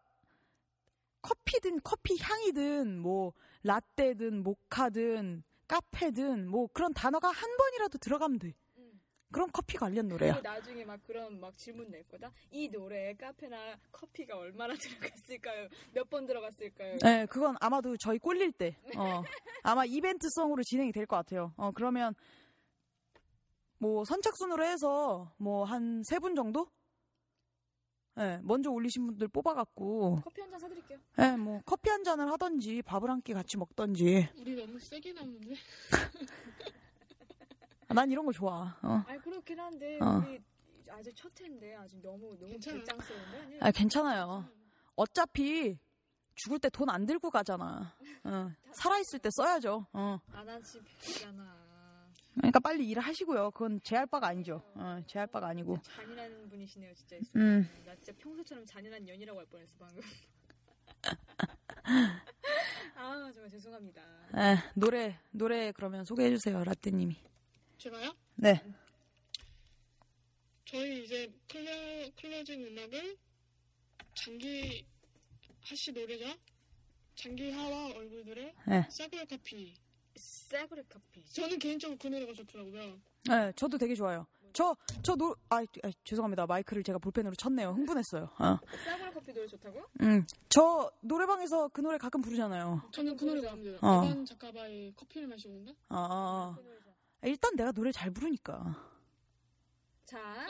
커피든 1.22 1.82
커피 1.84 2.18
향이든 2.20 3.00
뭐 3.00 3.34
라떼든 3.64 4.42
모카든 4.42 5.44
카페든 5.68 6.48
뭐 6.50 6.68
그런 6.74 6.94
단어가 6.94 7.30
한 7.30 7.58
번이라도 7.58 8.00
들어가면 8.00 8.40
돼. 8.40 8.56
음. 9.30 9.32
그럼 9.32 9.50
커피 9.54 9.78
관련 9.78 10.08
노래야. 10.08 10.40
나중에 10.42 10.84
막 10.86 11.00
그런 11.04 11.40
막 11.40 11.56
질문 11.58 11.90
낼 11.92 12.04
거다. 12.08 12.32
이 12.52 12.68
노래에 12.70 13.14
카페나 13.14 13.78
커피가 13.92 14.38
얼마나 14.38 14.74
들어갔을까요? 14.80 15.70
몇 15.94 16.10
번 16.10 16.26
들어갔을까요? 16.26 16.98
예, 17.06 17.28
그건 17.30 17.56
아마도 17.60 17.96
저희 17.98 18.18
꼴릴 18.18 18.52
때, 18.54 18.76
어, 18.98 19.22
아마 19.64 19.86
이벤트성으로 19.86 20.64
진행이 20.64 20.92
될 20.92 21.06
것 21.06 21.16
같아요. 21.18 21.54
어, 21.58 21.72
그러면 21.72 22.16
뭐 23.78 24.04
선착순으로 24.06 24.64
해서 24.66 25.32
뭐 25.38 25.64
한 25.66 26.02
세 26.04 26.20
분 26.20 26.36
정도? 26.36 26.68
예, 28.20 28.40
먼저 28.44 28.70
올리신 28.72 29.06
분들 29.06 29.28
뽑아갖고, 29.30 30.22
커피 30.24 30.42
한 30.42 30.50
잔 30.52 30.60
사드릴게요. 30.60 30.98
예, 31.20 31.38
뭐 31.38 31.62
커피 31.66 31.90
한 31.90 32.04
잔을 32.04 32.30
하던지 32.32 32.82
밥을 32.82 33.10
한 33.10 33.22
끼 33.22 33.34
같이 33.34 33.56
먹던지. 33.58 34.28
우리 34.40 34.56
너무 34.56 34.80
세게 34.80 35.14
나오는데? 35.14 35.54
아, 37.90 37.94
난 37.94 38.10
이런 38.12 38.26
거 38.26 38.32
좋아. 38.32 38.78
어. 38.84 39.04
아 39.08 39.18
그렇긴 39.18 39.60
한데 39.60 40.00
어. 40.02 40.24
우리 40.26 40.40
아직 40.92 41.16
첫 41.16 41.32
회인데 41.42 41.76
아직 41.76 42.00
너무 42.02 42.38
너무 42.40 42.52
괜찮아요. 42.52 42.80
긴장스러운데? 42.84 43.58
아, 43.62 43.72
괜찮아요. 43.72 44.48
어차피 44.96 45.78
죽을 46.36 46.60
때 46.60 46.70
돈 46.70 46.90
안 46.90 47.06
들고 47.06 47.30
가잖아. 47.32 47.96
어. 48.24 48.52
살아있을 48.74 49.20
때 49.20 49.30
써야죠. 49.32 49.86
어. 49.94 50.20
안한지 50.32 50.80
배잖아. 51.02 51.58
그러니까 52.36 52.60
빨리 52.60 52.88
일하시고요. 52.88 53.52
그건 53.52 53.82
제 53.84 53.96
할 53.98 54.06
바가 54.06 54.28
아니죠. 54.28 54.62
어, 54.76 55.00
제할 55.08 55.28
바가 55.28 55.48
아니고. 55.48 55.78
잔인한 55.82 56.48
분이시네요, 56.50 56.94
진짜. 56.94 57.18
음. 57.36 57.68
나 57.86 57.94
진짜 57.96 58.14
평소처럼 58.20 58.66
잔인한 58.66 59.04
년이라고 59.04 59.40
할 59.40 59.46
뻔했어 59.48 59.76
방금. 59.80 60.02
아 62.96 63.32
정말 63.34 63.50
죄송합니다. 63.50 64.02
에, 64.36 64.56
노래, 64.76 65.20
노래 65.32 65.72
그러면 65.74 66.06
소개해 66.06 66.30
주세요. 66.32 66.64
라떼님이. 66.64 67.18
제가요? 67.80 68.14
네. 68.36 68.62
저희 70.66 71.04
이제 71.06 71.32
클로, 71.50 72.12
클로징 72.20 72.62
음악을 72.62 73.18
장기하 74.14 74.86
씨 75.62 75.92
노래죠? 75.94 76.26
장기하와 77.16 77.88
얼굴들의 77.96 78.54
네. 78.68 78.86
싸구려 78.90 79.26
카피. 79.26 79.74
싸구려 80.16 80.84
커피. 80.90 81.24
저는 81.26 81.58
개인적으로 81.58 81.98
그 81.98 82.08
노래가 82.08 82.34
좋더라고요. 82.34 83.00
네, 83.30 83.54
저도 83.56 83.78
되게 83.78 83.96
좋아요. 83.96 84.28
저, 84.52 84.76
저 85.02 85.16
노, 85.16 85.36
아, 85.50 85.58
아, 85.62 85.92
죄송합니다. 86.04 86.46
마이크를 86.48 86.84
제가 86.84 87.00
볼펜으로 87.00 87.36
쳤네요. 87.36 87.72
흥분했어요. 87.72 88.30
어. 88.40 88.58
싸구려 88.84 89.12
커피 89.14 89.34
노래 89.34 89.48
좋다고? 89.48 89.82
음, 90.02 90.26
저 90.50 90.92
노래방에서 91.02 91.70
그 91.70 91.80
노래 91.82 91.98
가끔 91.98 92.22
부르잖아요. 92.22 92.90
저는 92.92 93.16
그 93.16 93.24
노래 93.26 93.42
마음에 93.42 93.64
들어요. 93.64 93.80
어. 93.82 94.04
이반 94.04 94.26
작가바의 94.26 94.94
커피를 94.98 95.28
마시고 95.30 95.54
온다? 95.54 95.72
아, 95.88 95.98
아, 95.98 96.56
그. 96.62 96.62
아. 96.62 96.79
일단 97.24 97.56
내가 97.56 97.72
노래 97.72 97.92
잘 97.92 98.12
부르니까. 98.12 98.76
자, 100.06 100.48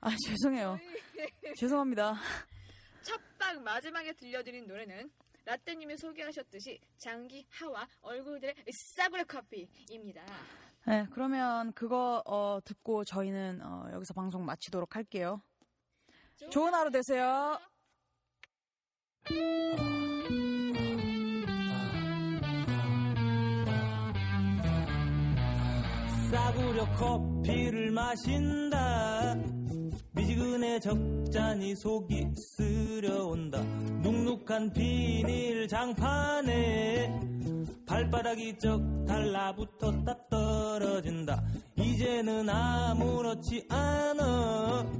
아, 0.00 0.10
죄송해요. 0.26 0.78
죄송합니다. 1.56 2.14
첫방 3.02 3.62
마지막에 3.62 4.12
들려드린 4.14 4.66
노래는 4.66 5.10
라떼님이 5.44 5.96
소개하셨듯이 5.98 6.80
장기 6.98 7.46
하와 7.50 7.86
얼굴들의 8.00 8.54
싸구려 8.96 9.24
커피입니다. 9.24 10.24
네, 10.86 11.06
그러면 11.12 11.72
그거 11.74 12.22
어, 12.26 12.58
듣고 12.64 13.04
저희는 13.04 13.60
어, 13.62 13.88
여기서 13.92 14.14
방송 14.14 14.44
마치도록 14.44 14.96
할게요. 14.96 15.40
좋은 16.50 16.74
하루 16.74 16.90
되세요. 16.90 17.58
싸구려 26.34 26.84
커피를 26.96 27.92
마신다. 27.92 29.36
미지근해 30.10 30.80
적잖이 30.80 31.76
속이 31.76 32.32
쓰려온다. 32.34 33.62
눅눅한 34.02 34.72
비닐 34.72 35.68
장판에 35.68 37.20
발바닥이 37.86 38.58
쩍 38.58 38.80
달라붙었다 39.06 40.28
떨어진다. 40.28 41.40
이제는 41.76 42.48
아무렇지 42.48 43.68
않아 43.70 44.90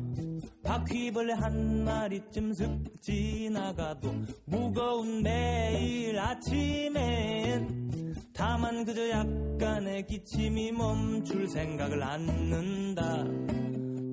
바퀴벌레 0.64 1.34
한 1.34 1.84
마리쯤 1.84 2.54
슥 2.54 3.00
지나가도 3.00 4.14
무거운 4.46 5.22
매일 5.22 6.18
아침엔 6.18 7.84
다만 8.32 8.84
그저 8.84 9.10
약간의 9.10 10.06
기침이 10.06 10.72
멈출 10.72 11.46
생각을 11.48 12.02
않는다. 12.02 13.24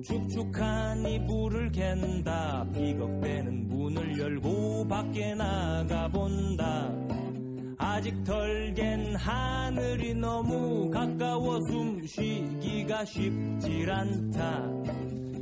축축한 0.04 1.06
이불을 1.06 1.72
캔다. 1.72 2.66
비겁대는 2.72 3.68
문을 3.68 4.18
열고 4.18 4.86
밖에 4.88 5.34
나가본다. 5.34 6.92
아직 7.78 8.22
덜 8.24 8.72
갠 8.74 9.16
하늘이 9.16 10.14
너무 10.14 10.88
가까워 10.90 11.60
숨쉬기가 11.62 13.04
쉽질 13.04 13.90
않다 13.90 14.70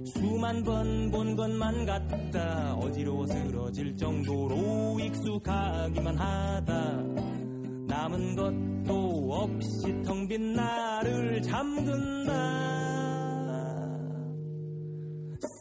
수만 0.07 0.63
번 0.65 1.11
본 1.11 1.37
것만 1.37 1.87
같다. 1.87 2.75
어지러워 2.77 3.27
쓰러질 3.27 3.97
정도로 3.97 4.99
익숙하기만 5.01 6.17
하다. 6.17 7.03
남은 7.89 8.37
것도 8.37 9.29
없이 9.33 10.03
텅 10.05 10.27
빈 10.29 10.55
나를 10.55 11.43
잠근다 11.43 12.33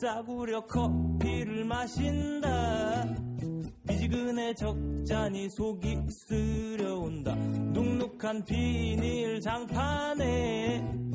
싸구려 0.01 0.61
커피를 0.65 1.65
마신다. 1.65 3.05
미지근해 3.83 4.53
적잖이 4.53 5.49
속이 5.49 5.97
쓰려온다. 6.09 7.35
눅눅한 7.35 8.45
비닐 8.45 9.41
장판에 9.41 11.08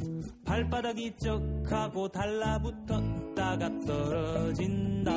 발바닥이 0.55 1.17
쩍하고 1.17 2.07
달라붙었다가 2.11 3.69
떨어진다 3.85 5.11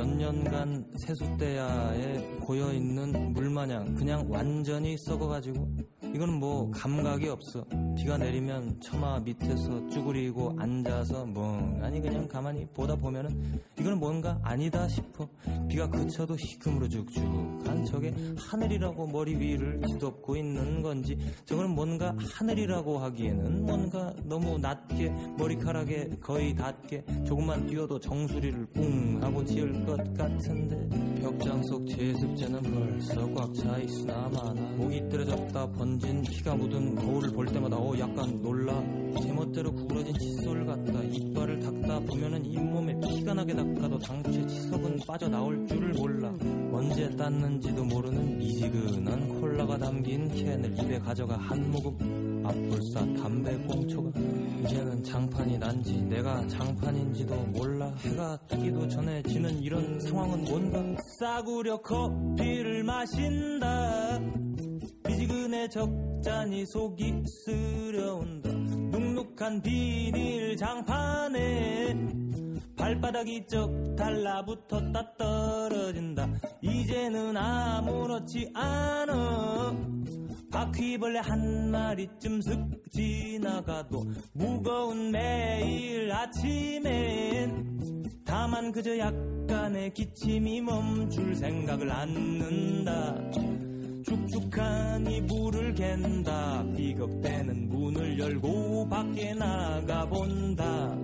몇 0.00 0.08
년간 0.08 0.92
세숫대야에 0.96 2.38
고여있는 2.40 3.34
물마냥 3.34 3.94
그냥 3.96 4.24
완전히 4.30 4.96
썩어가지고 4.96 5.68
이거는 6.14 6.40
뭐 6.40 6.70
감각이 6.70 7.28
없어. 7.28 7.64
비가 7.96 8.16
내리면 8.16 8.80
처마 8.80 9.20
밑에서 9.20 9.88
쭈그리고 9.90 10.56
앉아서 10.58 11.26
멍하니 11.26 12.00
그냥 12.00 12.26
가만히 12.26 12.66
보다 12.74 12.96
보면은 12.96 13.60
이거는 13.78 14.00
뭔가 14.00 14.38
아니다 14.42 14.88
싶어. 14.88 15.28
비가 15.68 15.88
그쳐도 15.88 16.34
희금으로 16.36 16.88
죽죽한 16.88 17.84
저게 17.84 18.12
하늘이라고 18.38 19.06
머리 19.06 19.36
위를 19.36 19.80
뒤덮고 19.86 20.36
있는 20.36 20.82
건지 20.82 21.16
저거는 21.44 21.74
뭔가 21.74 22.16
하늘이라고 22.18 22.98
하기에는 22.98 23.66
뭔가 23.66 24.12
너무 24.24 24.58
낮게 24.58 25.10
머리카락에 25.38 26.08
거의 26.20 26.54
닿게 26.56 27.04
조금만 27.24 27.66
뛰어도 27.66 28.00
정수리를 28.00 28.66
뿡 28.66 29.22
하고 29.22 29.44
지을 29.44 29.84
것 29.84 29.89
같은데. 29.96 31.20
벽장 31.20 31.62
속 31.64 31.86
제습제는 31.86 32.62
벌써 32.62 33.34
꽉 33.34 33.52
차 33.54 33.78
있으나 33.78 34.28
마나. 34.28 34.60
목이 34.76 35.08
떨어졌다 35.08 35.70
번진 35.72 36.22
피가 36.22 36.54
묻은 36.56 36.94
거울을 36.94 37.30
볼 37.30 37.46
때마다 37.46 37.76
어 37.76 37.92
약간 37.98 38.40
놀라. 38.42 38.82
제멋대로 39.22 39.72
구부러진 39.72 40.14
칫솔 40.18 40.64
같다. 40.66 41.02
이빨을 41.02 41.60
닦다 41.60 42.00
보면은 42.00 42.44
잇몸에 42.44 42.98
피가 43.00 43.34
나게 43.34 43.54
닦아도 43.54 43.98
당최 43.98 44.46
치석은 44.46 45.00
빠져나올 45.06 45.66
줄을 45.66 45.92
몰라. 45.92 46.32
언제 46.72 47.08
땄는지도 47.16 47.84
모르는 47.84 48.38
미지근한 48.38 49.40
콜라가 49.40 49.76
담긴 49.78 50.28
캔을 50.28 50.72
입에 50.78 50.98
가져가 51.00 51.36
한 51.36 51.70
모금 51.70 52.29
앞불사 52.50 53.00
담배 53.14 53.56
꽁초가 53.58 54.10
이제는 54.62 55.04
장판이 55.04 55.58
난지 55.58 56.02
내가 56.02 56.46
장판인지도 56.48 57.34
몰라. 57.46 57.92
해가 57.98 58.38
뜨기도 58.48 58.88
전에 58.88 59.22
지는 59.22 59.62
이런 59.62 60.00
상황은 60.00 60.44
뭔가. 60.44 61.02
싸구려 61.18 61.80
커피를 61.80 62.82
마신다. 62.82 64.18
미지근해 65.04 65.68
적잖이 65.68 66.66
속이 66.66 67.22
쓰려온다. 67.44 68.50
눅눅한 68.50 69.62
비닐 69.62 70.56
장판에 70.56 71.94
발바닥이 72.76 73.46
쩍 73.46 73.70
달라붙었다 73.96 75.16
떨어진다. 75.16 76.28
이제는 76.62 77.36
아무렇지 77.36 78.50
않아 78.54 79.74
바퀴벌레 80.50 81.20
한 81.20 81.70
마리쯤 81.70 82.40
슥 82.40 82.82
지나가도 82.90 84.04
무거운 84.32 85.10
매일 85.10 86.10
아침엔 86.12 87.80
다만 88.24 88.72
그저 88.72 88.96
약간의 88.98 89.92
기침이 89.92 90.60
멈출 90.60 91.34
생각을 91.34 91.90
않는다. 91.90 93.30
축축한 94.04 95.06
이불을 95.10 95.74
갠다. 95.74 96.64
비겁대는 96.76 97.68
문을 97.68 98.18
열고 98.18 98.88
밖에 98.88 99.34
나가본다. 99.34 100.96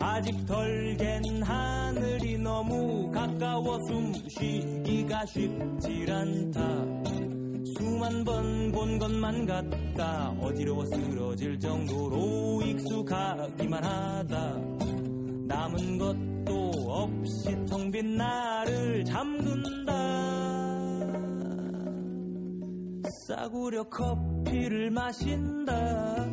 아직 0.00 0.46
덜 0.46 0.96
갠 0.98 1.42
하늘이 1.42 2.38
너무 2.38 3.10
가까워 3.10 3.78
숨쉬기가 3.86 5.24
쉽질 5.26 6.10
않다 6.12 7.39
수만 7.80 8.24
번 8.24 8.70
본 8.72 8.98
것만 8.98 9.46
같다. 9.46 10.30
어지러워 10.40 10.84
쓰러질 10.84 11.58
정도로 11.58 12.60
익숙하기만 12.62 13.82
하다. 13.82 14.56
남은 15.48 15.98
것도 15.98 16.70
없이 16.88 17.56
텅 17.66 17.90
빈 17.90 18.16
나를 18.16 19.04
잠근다. 19.04 19.92
싸구려 23.26 23.84
커피를 23.84 24.90
마신다. 24.90 26.26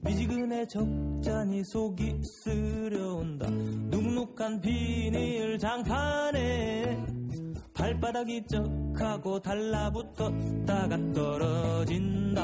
미지근해 0.00 0.66
적잖이 0.66 1.62
속이 1.64 2.20
쓰려온다. 2.22 3.48
눅눅한 3.48 4.60
비닐 4.60 5.58
장판에 5.58 7.11
발바닥이 7.82 8.44
쩍하고 8.46 9.40
달라붙었다가 9.40 10.96
떨어진다 11.12 12.42